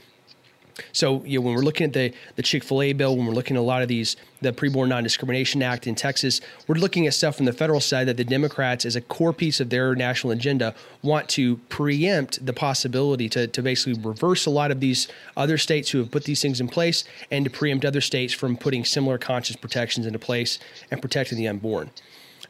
So 0.92 1.24
you 1.24 1.40
know, 1.40 1.46
when 1.46 1.56
we're 1.56 1.62
looking 1.62 1.86
at 1.86 1.94
the 1.94 2.14
the 2.36 2.42
Chick 2.42 2.64
Fil 2.64 2.82
A 2.82 2.94
bill, 2.94 3.16
when 3.16 3.26
we're 3.26 3.34
looking 3.34 3.56
at 3.56 3.60
a 3.60 3.64
lot 3.64 3.82
of 3.82 3.88
these, 3.88 4.16
the 4.42 4.52
Preborn 4.52 4.90
Non 4.90 5.04
Discrimination 5.04 5.64
Act 5.64 5.88
in 5.88 5.96
Texas, 5.96 6.42
we're 6.68 6.76
looking 6.76 7.08
at 7.08 7.14
stuff 7.14 7.36
from 7.36 7.46
the 7.46 7.54
federal 7.54 7.80
side 7.80 8.08
that 8.08 8.18
the 8.18 8.24
Democrats, 8.24 8.86
as 8.86 8.96
a 8.96 9.02
core 9.02 9.34
piece 9.34 9.60
of 9.60 9.70
their 9.70 9.96
national 9.96 10.32
agenda, 10.32 10.76
want 11.02 11.30
to 11.30 11.58
preempt 11.70 12.46
the 12.46 12.54
possibility 12.54 13.30
to 13.30 13.48
to 13.48 13.62
basically 13.62 14.02
reverse 14.02 14.46
a 14.46 14.50
lot 14.50 14.72
of 14.72 14.80
these 14.80 15.08
other 15.38 15.58
states 15.58 15.90
who 15.92 16.00
have 16.00 16.12
put 16.12 16.26
these 16.26 16.42
things 16.42 16.60
in 16.60 16.68
place, 16.68 17.04
and 17.32 17.46
to 17.46 17.52
preempt 17.52 17.86
other 17.86 18.02
states 18.02 18.34
from 18.34 18.58
putting 18.58 18.84
similar 18.84 19.18
conscious 19.18 19.56
protections 19.56 20.06
into 20.06 20.20
place 20.20 20.60
and 20.92 21.02
protecting 21.02 21.38
the 21.38 21.48
unborn. 21.48 21.90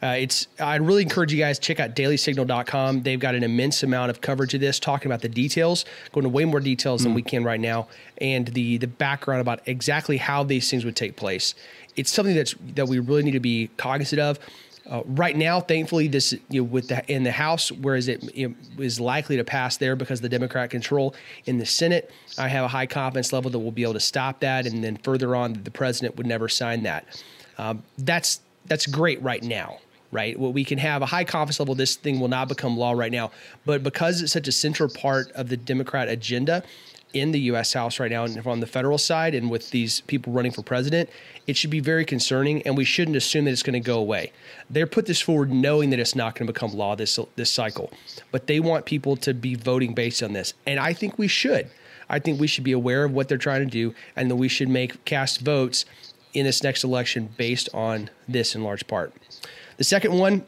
Uh, 0.02 0.16
it's 0.20 0.48
I'd 0.60 0.82
really 0.82 1.04
encourage 1.04 1.32
you 1.32 1.40
guys 1.40 1.60
to 1.60 1.66
check 1.66 1.80
out 1.80 1.96
dailysignal.com. 1.96 3.04
They've 3.04 3.20
got 3.20 3.36
an 3.36 3.44
immense 3.44 3.84
amount 3.84 4.10
of 4.10 4.22
coverage 4.22 4.54
of 4.54 4.62
this, 4.62 4.80
talking 4.80 5.08
about 5.08 5.22
the 5.22 5.30
details, 5.30 5.86
going 6.12 6.24
to 6.24 6.30
way 6.30 6.46
more 6.46 6.60
details 6.60 7.02
mm. 7.02 7.06
than 7.06 7.14
we 7.14 7.22
can 7.22 7.44
right 7.44 7.60
now, 7.60 7.88
and 8.20 8.48
the 8.50 8.78
the 8.78 8.88
background 8.88 9.42
about 9.42 9.62
exactly 9.66 10.18
how 10.18 10.44
these 10.44 10.70
things 10.70 10.86
would 10.86 10.96
take 10.96 11.16
place. 11.16 11.56
It's 11.96 12.12
something 12.12 12.36
that's 12.36 12.56
that 12.76 12.88
we 12.88 13.00
really 13.00 13.24
need 13.24 13.32
to 13.32 13.40
be 13.40 13.70
cognizant 13.78 14.22
of. 14.22 14.40
Uh, 14.88 15.02
right 15.06 15.36
now, 15.36 15.60
thankfully, 15.60 16.08
this 16.08 16.32
you 16.50 16.62
know, 16.62 16.64
with 16.64 16.90
the 16.90 17.04
in 17.12 17.24
the 17.24 17.32
House, 17.32 17.72
whereas 17.72 18.08
it, 18.08 18.24
it 18.36 18.52
is 18.78 19.00
likely 19.00 19.36
to 19.36 19.44
pass 19.44 19.78
there 19.78 19.96
because 19.96 20.22
the 20.22 20.30
Democrat 20.30 20.70
control 20.70 21.16
in 21.46 21.58
the 21.58 21.66
Senate, 21.66 22.12
I 22.38 22.48
have 22.50 22.66
a 22.66 22.68
high 22.68 22.86
confidence 22.86 23.34
level 23.34 23.50
that 23.50 23.58
we'll 23.58 23.72
be 23.72 23.82
able 23.82 23.94
to 23.94 24.00
stop 24.00 24.42
that, 24.42 24.68
and 24.68 24.84
then 24.84 24.98
further 24.98 25.36
on, 25.36 25.54
the 25.64 25.72
president 25.72 26.18
would 26.18 26.28
never 26.28 26.48
sign 26.48 26.84
that. 26.84 27.24
Um, 27.58 27.82
that's 27.98 28.42
that's 28.68 28.86
great 28.86 29.20
right 29.24 29.42
now 29.42 29.80
right? 30.16 30.40
Well, 30.40 30.54
we 30.54 30.64
can 30.64 30.78
have 30.78 31.02
a 31.02 31.06
high 31.06 31.26
confidence 31.26 31.60
level 31.60 31.76
this 31.76 31.96
thing 31.96 32.20
will 32.20 32.30
not 32.30 32.48
become 32.48 32.78
law 32.78 32.94
right 32.94 33.12
now, 33.12 33.32
but 33.66 33.84
because 33.84 34.22
it's 34.22 34.32
such 34.32 34.48
a 34.48 34.52
central 34.52 34.90
part 34.90 35.30
of 35.34 35.50
the 35.50 35.58
Democrat 35.58 36.08
agenda 36.08 36.64
in 37.14 37.32
the 37.32 37.40
U.S. 37.42 37.74
House 37.74 38.00
right 38.00 38.12
now, 38.12 38.26
and 38.26 38.46
on 38.46 38.60
the 38.60 38.68
federal 38.68 38.98
side, 38.98 39.36
and 39.36 39.50
with 39.50 39.72
these 39.72 40.02
people 40.02 40.34
running 40.34 40.52
for 40.52 40.64
president, 40.64 41.10
it 41.48 41.56
should 41.56 41.70
be 41.70 41.80
very 41.80 42.04
concerning, 42.04 42.62
and 42.64 42.76
we 42.76 42.84
shouldn't 42.84 43.16
assume 43.16 43.46
that 43.46 43.52
it's 43.52 43.64
going 43.64 43.74
to 43.74 43.80
go 43.80 44.00
away. 44.00 44.32
They're 44.70 44.88
put 44.88 45.06
this 45.06 45.22
forward 45.22 45.52
knowing 45.52 45.92
that 45.92 46.00
it's 46.00 46.16
not 46.16 46.36
going 46.36 46.48
to 46.48 46.54
become 46.54 46.74
law 46.74 46.96
this 46.96 47.20
this 47.36 47.50
cycle, 47.50 47.92
but 48.32 48.48
they 48.48 48.60
want 48.60 48.86
people 48.86 49.16
to 49.18 49.34
be 49.34 49.56
voting 49.56 49.94
based 49.94 50.24
on 50.24 50.34
this, 50.34 50.54
and 50.66 50.80
I 50.80 50.94
think 50.94 51.18
we 51.18 51.28
should. 51.28 51.70
I 52.08 52.20
think 52.20 52.40
we 52.40 52.48
should 52.48 52.64
be 52.64 52.72
aware 52.72 53.04
of 53.04 53.14
what 53.14 53.28
they're 53.30 53.38
trying 53.38 53.62
to 53.62 53.72
do, 53.72 53.96
and 54.16 54.30
that 54.30 54.36
we 54.36 54.48
should 54.48 54.70
make 54.70 55.04
cast 55.06 55.42
votes 55.42 55.86
in 56.34 56.46
this 56.46 56.62
next 56.62 56.84
election 56.84 57.30
based 57.38 57.70
on 57.74 58.10
this 58.28 58.56
in 58.56 58.64
large 58.64 58.86
part. 58.88 59.14
The 59.78 59.84
second 59.84 60.14
one, 60.14 60.44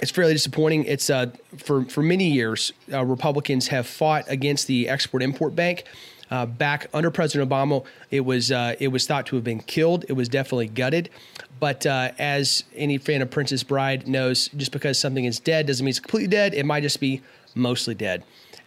it's 0.00 0.10
fairly 0.10 0.32
disappointing. 0.32 0.84
It's 0.84 1.10
uh, 1.10 1.30
for 1.56 1.84
for 1.84 2.02
many 2.02 2.30
years, 2.30 2.72
uh, 2.92 3.04
Republicans 3.04 3.68
have 3.68 3.86
fought 3.86 4.24
against 4.28 4.66
the 4.66 4.88
Export 4.88 5.22
Import 5.22 5.54
Bank. 5.54 5.84
Uh, 6.30 6.46
back 6.46 6.86
under 6.94 7.10
President 7.10 7.50
Obama, 7.50 7.84
it 8.12 8.20
was 8.20 8.52
uh, 8.52 8.76
it 8.78 8.88
was 8.88 9.06
thought 9.06 9.26
to 9.26 9.36
have 9.36 9.44
been 9.44 9.58
killed. 9.60 10.04
It 10.08 10.12
was 10.12 10.28
definitely 10.28 10.68
gutted. 10.68 11.10
But 11.58 11.84
uh, 11.84 12.12
as 12.18 12.64
any 12.74 12.98
fan 12.98 13.20
of 13.20 13.30
Princess 13.30 13.62
Bride 13.62 14.08
knows, 14.08 14.48
just 14.56 14.72
because 14.72 14.98
something 14.98 15.24
is 15.24 15.40
dead 15.40 15.66
doesn't 15.66 15.84
mean 15.84 15.90
it's 15.90 16.00
completely 16.00 16.28
dead. 16.28 16.54
It 16.54 16.64
might 16.64 16.82
just 16.82 17.00
be 17.00 17.20
mostly 17.54 17.94
dead. 17.94 18.22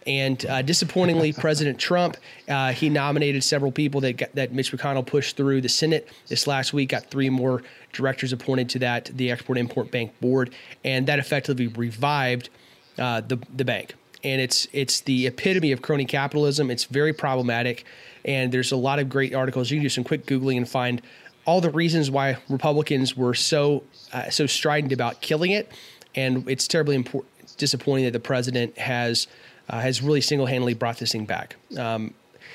And 0.06 0.44
uh, 0.46 0.62
disappointingly, 0.62 1.32
President 1.46 1.78
Trump 1.78 2.16
uh, 2.48 2.72
he 2.72 2.88
nominated 2.88 3.42
several 3.42 3.72
people 3.72 4.00
that 4.02 4.14
got, 4.14 4.34
that 4.34 4.52
Mitch 4.52 4.72
McConnell 4.72 5.06
pushed 5.06 5.36
through 5.36 5.60
the 5.60 5.68
Senate 5.68 6.08
this 6.28 6.46
last 6.46 6.72
week. 6.72 6.90
Got 6.90 7.06
three 7.06 7.30
more 7.30 7.62
directors 7.92 8.32
appointed 8.32 8.68
to 8.70 8.78
that 8.80 9.06
the 9.14 9.30
Export 9.30 9.58
Import 9.58 9.90
Bank 9.90 10.12
board, 10.20 10.54
and 10.84 11.06
that 11.06 11.18
effectively 11.18 11.68
revived 11.68 12.50
uh, 12.98 13.20
the 13.20 13.38
the 13.54 13.64
bank. 13.64 13.94
And 14.22 14.40
it's 14.40 14.66
it's 14.72 15.00
the 15.00 15.26
epitome 15.26 15.72
of 15.72 15.82
crony 15.82 16.04
capitalism. 16.04 16.70
It's 16.70 16.84
very 16.84 17.12
problematic, 17.12 17.84
and 18.24 18.52
there's 18.52 18.72
a 18.72 18.76
lot 18.76 18.98
of 18.98 19.08
great 19.08 19.34
articles. 19.34 19.70
You 19.70 19.78
can 19.78 19.84
do 19.84 19.88
some 19.88 20.04
quick 20.04 20.26
googling 20.26 20.56
and 20.56 20.68
find 20.68 21.02
all 21.46 21.60
the 21.60 21.70
reasons 21.70 22.10
why 22.10 22.38
Republicans 22.48 23.16
were 23.16 23.34
so 23.34 23.82
uh, 24.12 24.30
so 24.30 24.46
strident 24.46 24.92
about 24.92 25.20
killing 25.20 25.50
it, 25.50 25.70
and 26.14 26.48
it's 26.48 26.66
terribly 26.66 26.96
important, 26.96 27.56
disappointing 27.56 28.04
that 28.04 28.12
the 28.12 28.20
president 28.20 28.76
has 28.78 29.26
uh, 29.68 29.80
has 29.80 30.02
really 30.02 30.20
single 30.20 30.46
handedly 30.46 30.74
brought 30.74 30.98
this 30.98 31.12
thing 31.12 31.24
back. 31.24 31.56
Um, 31.78 32.14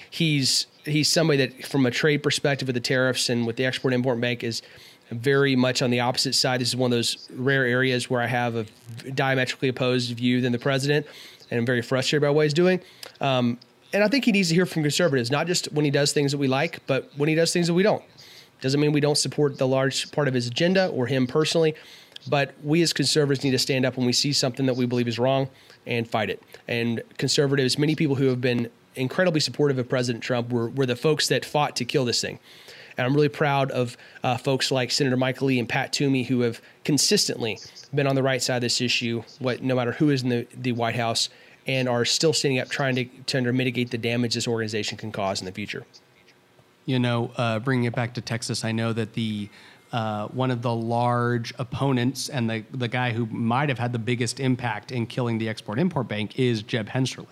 he's 0.09 0.67
he's 0.85 1.09
somebody 1.09 1.45
that, 1.45 1.65
from 1.65 1.85
a 1.85 1.91
trade 1.91 2.23
perspective, 2.23 2.67
with 2.67 2.75
the 2.75 2.81
tariffs 2.81 3.29
and 3.29 3.45
with 3.45 3.55
the 3.55 3.65
Export 3.65 3.93
Import 3.93 4.19
Bank, 4.19 4.43
is 4.43 4.61
very 5.11 5.55
much 5.55 5.81
on 5.81 5.89
the 5.89 5.99
opposite 5.99 6.35
side. 6.35 6.61
This 6.61 6.69
is 6.69 6.75
one 6.75 6.91
of 6.91 6.97
those 6.97 7.27
rare 7.33 7.65
areas 7.65 8.09
where 8.09 8.21
I 8.21 8.27
have 8.27 8.55
a 8.55 8.65
diametrically 9.11 9.69
opposed 9.69 10.15
view 10.15 10.41
than 10.41 10.51
the 10.51 10.59
president, 10.59 11.05
and 11.49 11.59
I'm 11.59 11.65
very 11.65 11.81
frustrated 11.81 12.21
by 12.21 12.29
what 12.29 12.43
he's 12.43 12.53
doing. 12.53 12.79
Um, 13.19 13.57
and 13.91 14.03
I 14.03 14.07
think 14.07 14.25
he 14.25 14.31
needs 14.31 14.49
to 14.49 14.55
hear 14.55 14.67
from 14.67 14.83
conservatives, 14.83 15.31
not 15.31 15.47
just 15.47 15.71
when 15.71 15.83
he 15.83 15.89
does 15.89 16.13
things 16.13 16.31
that 16.31 16.37
we 16.37 16.47
like, 16.47 16.85
but 16.85 17.11
when 17.17 17.27
he 17.27 17.33
does 17.33 17.51
things 17.51 17.67
that 17.67 17.73
we 17.73 17.81
don't. 17.81 18.03
Doesn't 18.61 18.79
mean 18.79 18.91
we 18.91 18.99
don't 18.99 19.17
support 19.17 19.57
the 19.57 19.67
large 19.67 20.11
part 20.11 20.27
of 20.27 20.33
his 20.33 20.47
agenda 20.47 20.87
or 20.87 21.07
him 21.07 21.25
personally, 21.25 21.75
but 22.27 22.53
we 22.63 22.81
as 22.81 22.93
conservatives 22.93 23.43
need 23.43 23.51
to 23.51 23.59
stand 23.59 23.85
up 23.85 23.97
when 23.97 24.05
we 24.05 24.13
see 24.13 24.33
something 24.33 24.65
that 24.65 24.75
we 24.75 24.85
believe 24.85 25.07
is 25.07 25.19
wrong 25.19 25.49
and 25.85 26.07
fight 26.07 26.29
it. 26.29 26.41
And 26.67 27.01
conservatives, 27.17 27.77
many 27.77 27.95
people 27.95 28.15
who 28.15 28.27
have 28.27 28.41
been 28.41 28.69
incredibly 28.95 29.39
supportive 29.39 29.77
of 29.77 29.87
President 29.87 30.23
Trump 30.23 30.51
were, 30.51 30.69
were 30.69 30.85
the 30.85 30.95
folks 30.95 31.27
that 31.29 31.45
fought 31.45 31.75
to 31.77 31.85
kill 31.85 32.05
this 32.05 32.21
thing. 32.21 32.39
And 32.97 33.05
I'm 33.05 33.13
really 33.13 33.29
proud 33.29 33.71
of 33.71 33.95
uh, 34.23 34.37
folks 34.37 34.71
like 34.71 34.91
Senator 34.91 35.15
Michael 35.15 35.47
Lee 35.47 35.59
and 35.59 35.69
Pat 35.69 35.93
Toomey 35.93 36.23
who 36.23 36.41
have 36.41 36.61
consistently 36.83 37.59
been 37.95 38.07
on 38.07 38.15
the 38.15 38.23
right 38.23 38.41
side 38.41 38.57
of 38.57 38.61
this 38.61 38.81
issue, 38.81 39.23
what 39.39 39.63
no 39.63 39.75
matter 39.75 39.93
who 39.93 40.09
is 40.09 40.23
in 40.23 40.29
the, 40.29 40.47
the 40.53 40.73
White 40.73 40.95
House, 40.95 41.29
and 41.65 41.87
are 41.87 42.03
still 42.03 42.33
standing 42.33 42.59
up 42.59 42.69
trying 42.69 42.95
to, 42.95 43.05
to 43.05 43.53
mitigate 43.53 43.91
the 43.91 43.97
damage 43.97 44.33
this 44.33 44.47
organization 44.47 44.97
can 44.97 45.11
cause 45.11 45.39
in 45.39 45.45
the 45.45 45.51
future 45.51 45.85
you 46.89 46.97
know, 46.97 47.29
uh, 47.37 47.59
bringing 47.59 47.85
it 47.85 47.93
back 47.93 48.15
to 48.15 48.21
Texas, 48.21 48.65
I 48.65 48.71
know 48.71 48.93
that 48.93 49.13
the 49.13 49.47
uh, 49.91 50.27
one 50.27 50.51
of 50.51 50.61
the 50.61 50.73
large 50.73 51.53
opponents 51.57 52.29
and 52.29 52.49
the 52.49 52.63
the 52.71 52.87
guy 52.87 53.11
who 53.11 53.25
might 53.27 53.69
have 53.69 53.79
had 53.79 53.91
the 53.91 53.99
biggest 53.99 54.39
impact 54.39 54.91
in 54.91 55.07
killing 55.07 55.37
the 55.37 55.49
Export 55.49 55.79
Import 55.79 56.07
Bank 56.07 56.37
is 56.37 56.63
Jeb 56.63 56.87
Hensarling. 56.89 57.27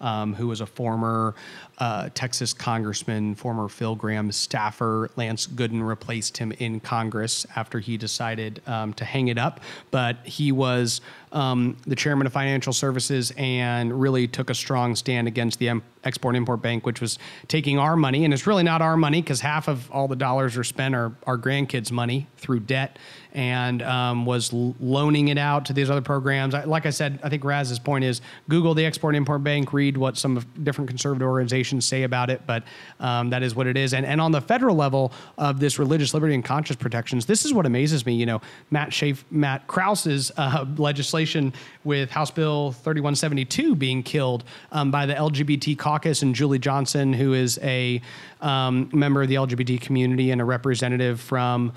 Um, 0.00 0.32
who 0.32 0.46
was 0.46 0.60
a 0.60 0.66
former 0.66 1.34
uh, 1.78 2.10
Texas 2.14 2.52
congressman, 2.52 3.34
former 3.34 3.68
Phil 3.68 3.96
Gramm 3.96 4.30
staffer. 4.30 5.10
Lance 5.16 5.48
Gooden 5.48 5.84
replaced 5.84 6.38
him 6.38 6.52
in 6.52 6.78
Congress 6.78 7.44
after 7.56 7.80
he 7.80 7.96
decided 7.96 8.62
um, 8.68 8.92
to 8.94 9.04
hang 9.04 9.26
it 9.26 9.38
up. 9.38 9.58
But 9.90 10.18
he 10.24 10.52
was 10.52 11.00
um, 11.32 11.76
the 11.84 11.96
chairman 11.96 12.28
of 12.28 12.32
financial 12.32 12.72
services 12.72 13.32
and 13.36 14.00
really 14.00 14.28
took 14.28 14.50
a 14.50 14.54
strong 14.54 14.94
stand 14.94 15.26
against 15.26 15.58
the 15.58 15.66
Export 16.08 16.34
Import 16.34 16.60
Bank, 16.60 16.84
which 16.84 17.00
was 17.00 17.18
taking 17.46 17.78
our 17.78 17.96
money. 17.96 18.24
And 18.24 18.34
it's 18.34 18.46
really 18.46 18.62
not 18.62 18.82
our 18.82 18.96
money 18.96 19.22
because 19.22 19.40
half 19.40 19.68
of 19.68 19.90
all 19.90 20.08
the 20.08 20.16
dollars 20.16 20.56
are 20.56 20.64
spent 20.64 20.94
are 20.94 21.12
our 21.26 21.38
grandkids' 21.38 21.92
money 21.92 22.26
through 22.36 22.60
debt 22.60 22.98
and 23.32 23.82
um, 23.82 24.26
was 24.26 24.52
loaning 24.52 25.28
it 25.28 25.38
out 25.38 25.66
to 25.66 25.72
these 25.72 25.90
other 25.90 26.00
programs. 26.00 26.54
I, 26.54 26.64
like 26.64 26.86
I 26.86 26.90
said, 26.90 27.20
I 27.22 27.28
think 27.28 27.44
Raz's 27.44 27.78
point 27.78 28.04
is 28.04 28.20
Google 28.48 28.74
the 28.74 28.84
Export 28.84 29.14
Import 29.14 29.44
Bank, 29.44 29.72
read 29.72 29.96
what 29.96 30.16
some 30.16 30.44
different 30.62 30.88
conservative 30.88 31.28
organizations 31.28 31.84
say 31.84 32.02
about 32.02 32.30
it, 32.30 32.42
but 32.46 32.64
um, 33.00 33.30
that 33.30 33.42
is 33.42 33.54
what 33.54 33.66
it 33.66 33.76
is. 33.76 33.94
And, 33.94 34.04
and 34.04 34.20
on 34.20 34.32
the 34.32 34.40
federal 34.40 34.74
level 34.74 35.12
of 35.36 35.60
this 35.60 35.78
religious 35.78 36.14
liberty 36.14 36.34
and 36.34 36.44
conscience 36.44 36.78
protections, 36.78 37.26
this 37.26 37.44
is 37.44 37.52
what 37.52 37.66
amazes 37.66 38.06
me. 38.06 38.14
You 38.14 38.26
know, 38.26 38.40
Matt 38.70 39.00
Matt 39.30 39.66
Krause's 39.66 40.32
uh, 40.36 40.64
legislation 40.76 40.98
legislation 41.18 41.52
with 41.84 42.10
House 42.10 42.30
Bill 42.30 42.72
3172 42.72 43.74
being 43.74 44.02
killed 44.02 44.44
um, 44.72 44.90
by 44.90 45.06
the 45.06 45.14
LGBT 45.14 45.78
caucus 45.78 45.97
and 46.06 46.34
Julie 46.34 46.58
Johnson, 46.58 47.12
who 47.12 47.34
is 47.34 47.58
a 47.62 48.00
um, 48.40 48.90
member 48.92 49.22
of 49.22 49.28
the 49.28 49.36
LGBT 49.36 49.80
community 49.80 50.30
and 50.30 50.40
a 50.40 50.44
representative 50.44 51.20
from, 51.20 51.72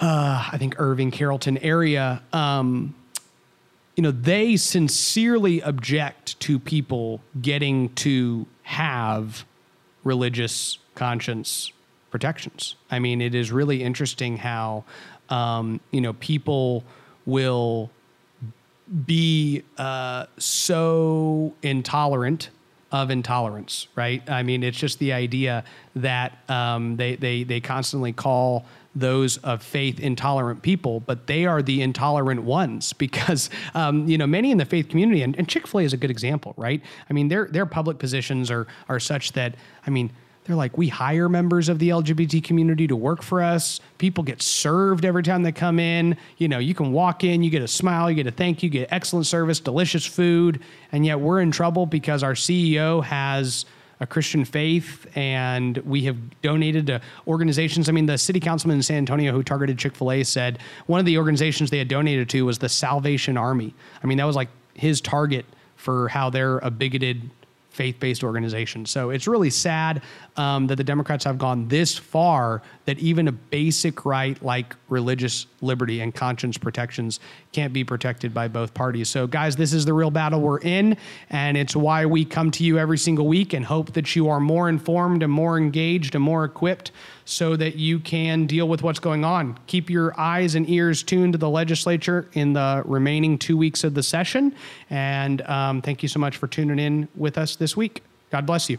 uh, 0.00 0.48
I 0.52 0.58
think, 0.58 0.76
Irving, 0.78 1.10
Carrollton 1.10 1.58
area. 1.58 2.22
Um, 2.32 2.94
you 3.96 4.02
know, 4.02 4.10
they 4.10 4.56
sincerely 4.56 5.60
object 5.60 6.38
to 6.40 6.58
people 6.58 7.20
getting 7.40 7.90
to 7.96 8.46
have 8.62 9.44
religious 10.04 10.78
conscience 10.94 11.72
protections. 12.10 12.76
I 12.90 12.98
mean, 12.98 13.20
it 13.20 13.34
is 13.34 13.52
really 13.52 13.82
interesting 13.82 14.36
how, 14.36 14.84
um, 15.28 15.80
you 15.90 16.00
know, 16.00 16.14
people 16.14 16.84
will 17.26 17.90
be 19.06 19.62
uh, 19.78 20.26
so 20.38 21.54
intolerant 21.62 22.50
of 22.92 23.10
intolerance, 23.10 23.86
right? 23.94 24.28
I 24.28 24.42
mean, 24.42 24.62
it's 24.62 24.78
just 24.78 24.98
the 24.98 25.12
idea 25.12 25.64
that 25.96 26.38
um, 26.48 26.96
they, 26.96 27.16
they, 27.16 27.44
they 27.44 27.60
constantly 27.60 28.12
call 28.12 28.66
those 28.94 29.36
of 29.38 29.62
faith 29.62 30.00
intolerant 30.00 30.62
people, 30.62 30.98
but 31.00 31.28
they 31.28 31.46
are 31.46 31.62
the 31.62 31.82
intolerant 31.82 32.42
ones 32.42 32.92
because, 32.94 33.50
um, 33.74 34.08
you 34.08 34.18
know, 34.18 34.26
many 34.26 34.50
in 34.50 34.58
the 34.58 34.64
faith 34.64 34.88
community, 34.88 35.22
and, 35.22 35.36
and 35.36 35.48
Chick 35.48 35.66
fil 35.66 35.80
A 35.80 35.84
is 35.84 35.92
a 35.92 35.96
good 35.96 36.10
example, 36.10 36.54
right? 36.56 36.82
I 37.08 37.12
mean, 37.12 37.28
their, 37.28 37.46
their 37.46 37.66
public 37.66 37.98
positions 37.98 38.50
are, 38.50 38.66
are 38.88 39.00
such 39.00 39.32
that, 39.32 39.54
I 39.86 39.90
mean, 39.90 40.10
they're 40.44 40.56
like, 40.56 40.76
we 40.78 40.88
hire 40.88 41.28
members 41.28 41.68
of 41.68 41.78
the 41.78 41.90
LGBT 41.90 42.42
community 42.42 42.86
to 42.86 42.96
work 42.96 43.22
for 43.22 43.42
us. 43.42 43.80
People 43.98 44.24
get 44.24 44.40
served 44.40 45.04
every 45.04 45.22
time 45.22 45.42
they 45.42 45.52
come 45.52 45.78
in. 45.78 46.16
You 46.38 46.48
know, 46.48 46.58
you 46.58 46.74
can 46.74 46.92
walk 46.92 47.24
in, 47.24 47.42
you 47.42 47.50
get 47.50 47.62
a 47.62 47.68
smile, 47.68 48.10
you 48.10 48.16
get 48.16 48.26
a 48.26 48.30
thank 48.30 48.62
you, 48.62 48.70
get 48.70 48.88
excellent 48.90 49.26
service, 49.26 49.60
delicious 49.60 50.06
food, 50.06 50.60
and 50.92 51.04
yet 51.04 51.20
we're 51.20 51.40
in 51.40 51.50
trouble 51.50 51.84
because 51.84 52.22
our 52.22 52.32
CEO 52.32 53.04
has 53.04 53.66
a 54.00 54.06
Christian 54.06 54.46
faith 54.46 55.06
and 55.14 55.76
we 55.78 56.04
have 56.04 56.16
donated 56.40 56.86
to 56.86 57.02
organizations. 57.26 57.88
I 57.88 57.92
mean, 57.92 58.06
the 58.06 58.16
city 58.16 58.40
councilman 58.40 58.78
in 58.78 58.82
San 58.82 58.96
Antonio 58.96 59.32
who 59.32 59.42
targeted 59.42 59.78
Chick 59.78 59.94
fil 59.94 60.10
A 60.10 60.24
said 60.24 60.58
one 60.86 61.00
of 61.00 61.06
the 61.06 61.18
organizations 61.18 61.70
they 61.70 61.78
had 61.78 61.88
donated 61.88 62.30
to 62.30 62.46
was 62.46 62.58
the 62.58 62.68
Salvation 62.68 63.36
Army. 63.36 63.74
I 64.02 64.06
mean, 64.06 64.16
that 64.16 64.24
was 64.24 64.36
like 64.36 64.48
his 64.72 65.02
target 65.02 65.44
for 65.76 66.08
how 66.08 66.30
they're 66.30 66.58
a 66.58 66.70
bigoted 66.70 67.30
faith-based 67.70 68.22
organization. 68.22 68.84
So 68.86 69.10
it's 69.10 69.26
really 69.26 69.50
sad 69.50 70.02
um, 70.36 70.66
that 70.66 70.76
the 70.76 70.84
Democrats 70.84 71.24
have 71.24 71.38
gone 71.38 71.68
this 71.68 71.96
far 71.96 72.62
that 72.90 72.98
even 72.98 73.28
a 73.28 73.32
basic 73.32 74.04
right 74.04 74.42
like 74.42 74.74
religious 74.88 75.46
liberty 75.60 76.00
and 76.00 76.12
conscience 76.12 76.58
protections 76.58 77.20
can't 77.52 77.72
be 77.72 77.84
protected 77.84 78.34
by 78.34 78.48
both 78.48 78.74
parties. 78.74 79.08
So, 79.08 79.28
guys, 79.28 79.54
this 79.54 79.72
is 79.72 79.84
the 79.84 79.92
real 79.92 80.10
battle 80.10 80.40
we're 80.40 80.58
in, 80.58 80.96
and 81.30 81.56
it's 81.56 81.76
why 81.76 82.04
we 82.04 82.24
come 82.24 82.50
to 82.50 82.64
you 82.64 82.80
every 82.80 82.98
single 82.98 83.28
week 83.28 83.52
and 83.52 83.64
hope 83.64 83.92
that 83.92 84.16
you 84.16 84.28
are 84.28 84.40
more 84.40 84.68
informed 84.68 85.22
and 85.22 85.32
more 85.32 85.56
engaged 85.56 86.16
and 86.16 86.24
more 86.24 86.44
equipped 86.44 86.90
so 87.26 87.54
that 87.54 87.76
you 87.76 88.00
can 88.00 88.46
deal 88.46 88.66
with 88.66 88.82
what's 88.82 88.98
going 88.98 89.24
on. 89.24 89.56
Keep 89.68 89.88
your 89.88 90.18
eyes 90.18 90.56
and 90.56 90.68
ears 90.68 91.04
tuned 91.04 91.34
to 91.34 91.38
the 91.38 91.48
legislature 91.48 92.28
in 92.32 92.54
the 92.54 92.82
remaining 92.86 93.38
two 93.38 93.56
weeks 93.56 93.84
of 93.84 93.94
the 93.94 94.02
session. 94.02 94.52
And 94.90 95.42
um, 95.42 95.80
thank 95.80 96.02
you 96.02 96.08
so 96.08 96.18
much 96.18 96.38
for 96.38 96.48
tuning 96.48 96.80
in 96.80 97.06
with 97.14 97.38
us 97.38 97.54
this 97.54 97.76
week. 97.76 98.02
God 98.32 98.46
bless 98.46 98.68
you. 98.68 98.78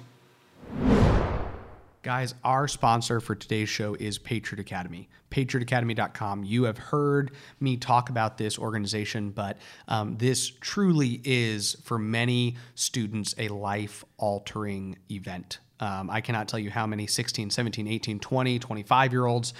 Guys, 2.03 2.33
our 2.43 2.67
sponsor 2.67 3.19
for 3.19 3.35
today's 3.35 3.69
show 3.69 3.93
is 3.93 4.17
Patriot 4.17 4.59
Academy. 4.59 5.07
PatriotAcademy.com. 5.29 6.43
You 6.43 6.63
have 6.63 6.79
heard 6.79 7.29
me 7.59 7.77
talk 7.77 8.09
about 8.09 8.39
this 8.39 8.57
organization, 8.57 9.29
but 9.29 9.59
um, 9.87 10.17
this 10.17 10.49
truly 10.49 11.21
is 11.23 11.77
for 11.83 11.99
many 11.99 12.57
students 12.73 13.35
a 13.37 13.49
life 13.49 14.03
altering 14.17 14.97
event. 15.11 15.59
Um, 15.81 16.09
I 16.09 16.21
cannot 16.21 16.47
tell 16.47 16.59
you 16.59 16.69
how 16.69 16.87
many 16.87 17.07
16, 17.07 17.49
17, 17.49 17.87
18, 17.87 18.19
20, 18.19 18.59
25 18.59 19.11
year 19.11 19.25
olds 19.25 19.53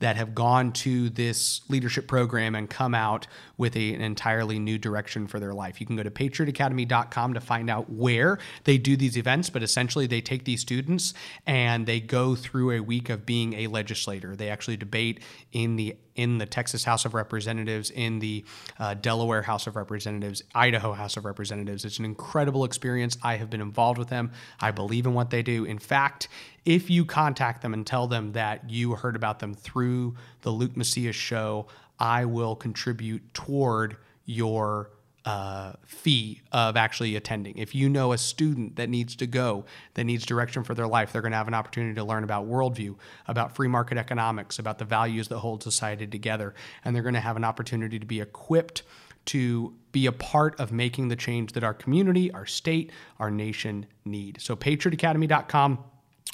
that 0.00 0.16
have 0.16 0.34
gone 0.34 0.72
to 0.72 1.10
this 1.10 1.60
leadership 1.68 2.06
program 2.06 2.54
and 2.54 2.70
come 2.70 2.94
out 2.94 3.26
with 3.56 3.76
a, 3.76 3.94
an 3.94 4.00
entirely 4.00 4.58
new 4.58 4.78
direction 4.78 5.26
for 5.26 5.40
their 5.40 5.52
life. 5.52 5.80
You 5.80 5.86
can 5.86 5.96
go 5.96 6.02
to 6.02 6.10
patriotacademy.com 6.10 7.34
to 7.34 7.40
find 7.40 7.68
out 7.68 7.90
where 7.90 8.38
they 8.64 8.78
do 8.78 8.96
these 8.96 9.16
events, 9.16 9.50
but 9.50 9.62
essentially 9.62 10.06
they 10.06 10.20
take 10.20 10.44
these 10.44 10.60
students 10.60 11.14
and 11.46 11.86
they 11.86 12.00
go 12.00 12.34
through 12.34 12.70
a 12.70 12.80
week 12.80 13.10
of 13.10 13.26
being 13.26 13.54
a 13.54 13.66
legislator. 13.66 14.36
They 14.36 14.50
actually 14.50 14.76
debate 14.76 15.20
in 15.52 15.76
the 15.76 15.96
in 16.18 16.38
the 16.38 16.46
Texas 16.46 16.82
House 16.82 17.04
of 17.04 17.14
Representatives, 17.14 17.90
in 17.90 18.18
the 18.18 18.44
uh, 18.80 18.94
Delaware 18.94 19.42
House 19.42 19.68
of 19.68 19.76
Representatives, 19.76 20.42
Idaho 20.52 20.92
House 20.92 21.16
of 21.16 21.24
Representatives. 21.24 21.84
It's 21.84 22.00
an 22.00 22.04
incredible 22.04 22.64
experience. 22.64 23.16
I 23.22 23.36
have 23.36 23.48
been 23.48 23.60
involved 23.60 23.98
with 23.98 24.08
them. 24.08 24.32
I 24.60 24.72
believe 24.72 25.06
in 25.06 25.14
what 25.14 25.30
they 25.30 25.42
do. 25.42 25.64
In 25.64 25.78
fact, 25.78 26.26
if 26.64 26.90
you 26.90 27.04
contact 27.04 27.62
them 27.62 27.72
and 27.72 27.86
tell 27.86 28.08
them 28.08 28.32
that 28.32 28.68
you 28.68 28.96
heard 28.96 29.14
about 29.14 29.38
them 29.38 29.54
through 29.54 30.16
the 30.42 30.50
Luke 30.50 30.76
Macias 30.76 31.14
show, 31.14 31.68
I 32.00 32.24
will 32.24 32.56
contribute 32.56 33.32
toward 33.32 33.96
your 34.26 34.90
uh, 35.24 35.72
fee 35.84 36.40
of 36.52 36.76
actually 36.76 37.16
attending. 37.16 37.58
If 37.58 37.74
you 37.74 37.88
know 37.88 38.12
a 38.12 38.18
student 38.18 38.76
that 38.76 38.88
needs 38.88 39.14
to 39.16 39.26
go, 39.26 39.64
that 39.94 40.04
needs 40.04 40.24
direction 40.24 40.64
for 40.64 40.74
their 40.74 40.86
life, 40.86 41.12
they're 41.12 41.22
going 41.22 41.32
to 41.32 41.38
have 41.38 41.48
an 41.48 41.54
opportunity 41.54 41.94
to 41.94 42.04
learn 42.04 42.24
about 42.24 42.48
worldview, 42.48 42.96
about 43.26 43.54
free 43.54 43.68
market 43.68 43.98
economics, 43.98 44.58
about 44.58 44.78
the 44.78 44.84
values 44.84 45.28
that 45.28 45.38
hold 45.38 45.62
society 45.62 46.06
together, 46.06 46.54
and 46.84 46.94
they're 46.94 47.02
going 47.02 47.14
to 47.14 47.20
have 47.20 47.36
an 47.36 47.44
opportunity 47.44 47.98
to 47.98 48.06
be 48.06 48.20
equipped 48.20 48.82
to 49.26 49.74
be 49.92 50.06
a 50.06 50.12
part 50.12 50.58
of 50.58 50.72
making 50.72 51.08
the 51.08 51.16
change 51.16 51.52
that 51.52 51.62
our 51.62 51.74
community, 51.74 52.32
our 52.32 52.46
state, 52.46 52.90
our 53.18 53.30
nation 53.30 53.84
need. 54.06 54.40
So, 54.40 54.56
patriotacademy.com. 54.56 55.84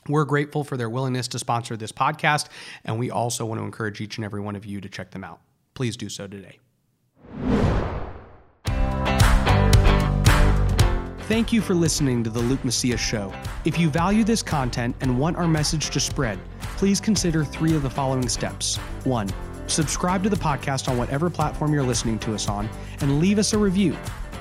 We're 0.06 0.26
grateful 0.26 0.64
for 0.64 0.76
their 0.76 0.90
willingness 0.90 1.28
to 1.28 1.38
sponsor 1.38 1.76
this 1.76 1.90
podcast, 1.90 2.48
and 2.84 2.98
we 2.98 3.10
also 3.10 3.46
want 3.46 3.58
to 3.60 3.64
encourage 3.64 4.00
each 4.00 4.18
and 4.18 4.24
every 4.24 4.40
one 4.40 4.54
of 4.54 4.66
you 4.66 4.80
to 4.82 4.88
check 4.88 5.12
them 5.12 5.24
out. 5.24 5.40
Please 5.72 5.96
do 5.96 6.08
so 6.08 6.26
today. 6.26 6.58
Thank 11.26 11.54
you 11.54 11.62
for 11.62 11.72
listening 11.72 12.22
to 12.24 12.28
the 12.28 12.40
Luke 12.40 12.62
Macias 12.66 13.00
Show. 13.00 13.32
If 13.64 13.78
you 13.78 13.88
value 13.88 14.24
this 14.24 14.42
content 14.42 14.94
and 15.00 15.18
want 15.18 15.38
our 15.38 15.48
message 15.48 15.88
to 15.90 15.98
spread, 15.98 16.38
please 16.76 17.00
consider 17.00 17.46
three 17.46 17.74
of 17.74 17.82
the 17.82 17.88
following 17.88 18.28
steps. 18.28 18.76
One, 19.04 19.30
subscribe 19.66 20.22
to 20.24 20.28
the 20.28 20.36
podcast 20.36 20.86
on 20.86 20.98
whatever 20.98 21.30
platform 21.30 21.72
you're 21.72 21.82
listening 21.82 22.18
to 22.18 22.34
us 22.34 22.46
on 22.46 22.68
and 23.00 23.20
leave 23.20 23.38
us 23.38 23.54
a 23.54 23.58
review. 23.58 23.96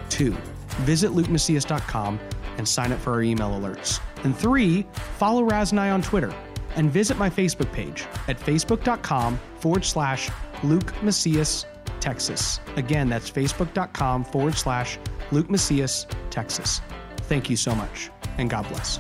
Two, 0.09 0.35
visit 0.81 1.11
lukemacias.com 1.11 2.19
and 2.57 2.67
sign 2.67 2.91
up 2.91 2.99
for 2.99 3.13
our 3.13 3.23
email 3.23 3.51
alerts. 3.51 4.01
And 4.25 4.37
three, 4.37 4.85
follow 5.17 5.43
Raz 5.43 5.71
and 5.71 5.79
I 5.79 5.91
on 5.91 6.01
Twitter 6.01 6.35
and 6.75 6.91
visit 6.91 7.17
my 7.17 7.29
Facebook 7.29 7.71
page 7.71 8.05
at 8.27 8.37
facebook.com 8.37 9.39
forward 9.59 9.85
slash 9.85 10.29
Luke 10.63 10.93
Macias, 11.01 11.65
Texas. 12.03 12.59
Again, 12.75 13.07
that's 13.07 13.31
facebook.com 13.31 14.25
forward 14.25 14.55
slash 14.55 14.99
Luke 15.31 15.49
Macias, 15.49 16.05
Texas. 16.29 16.81
Thank 17.21 17.49
you 17.49 17.55
so 17.55 17.73
much, 17.73 18.11
and 18.37 18.49
God 18.49 18.67
bless. 18.67 18.99